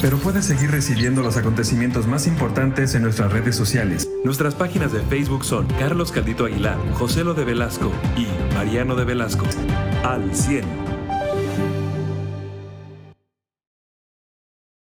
Pero 0.00 0.16
puedes 0.18 0.44
seguir 0.44 0.70
recibiendo 0.70 1.22
los 1.22 1.36
acontecimientos 1.36 2.06
más 2.06 2.26
importantes 2.26 2.94
en 2.94 3.02
nuestras 3.02 3.32
redes 3.32 3.56
sociales. 3.56 4.08
Nuestras 4.24 4.54
páginas 4.54 4.92
de 4.92 5.00
Facebook 5.00 5.44
son 5.44 5.66
Carlos 5.78 6.12
Caldito 6.12 6.46
Aguilar, 6.46 6.78
José 6.94 7.24
Lo 7.24 7.34
de 7.34 7.44
Velasco 7.44 7.90
y 8.16 8.26
Mariano 8.54 8.94
de 8.96 9.04
Velasco. 9.04 9.44
Al 10.02 10.34
100. 10.34 10.83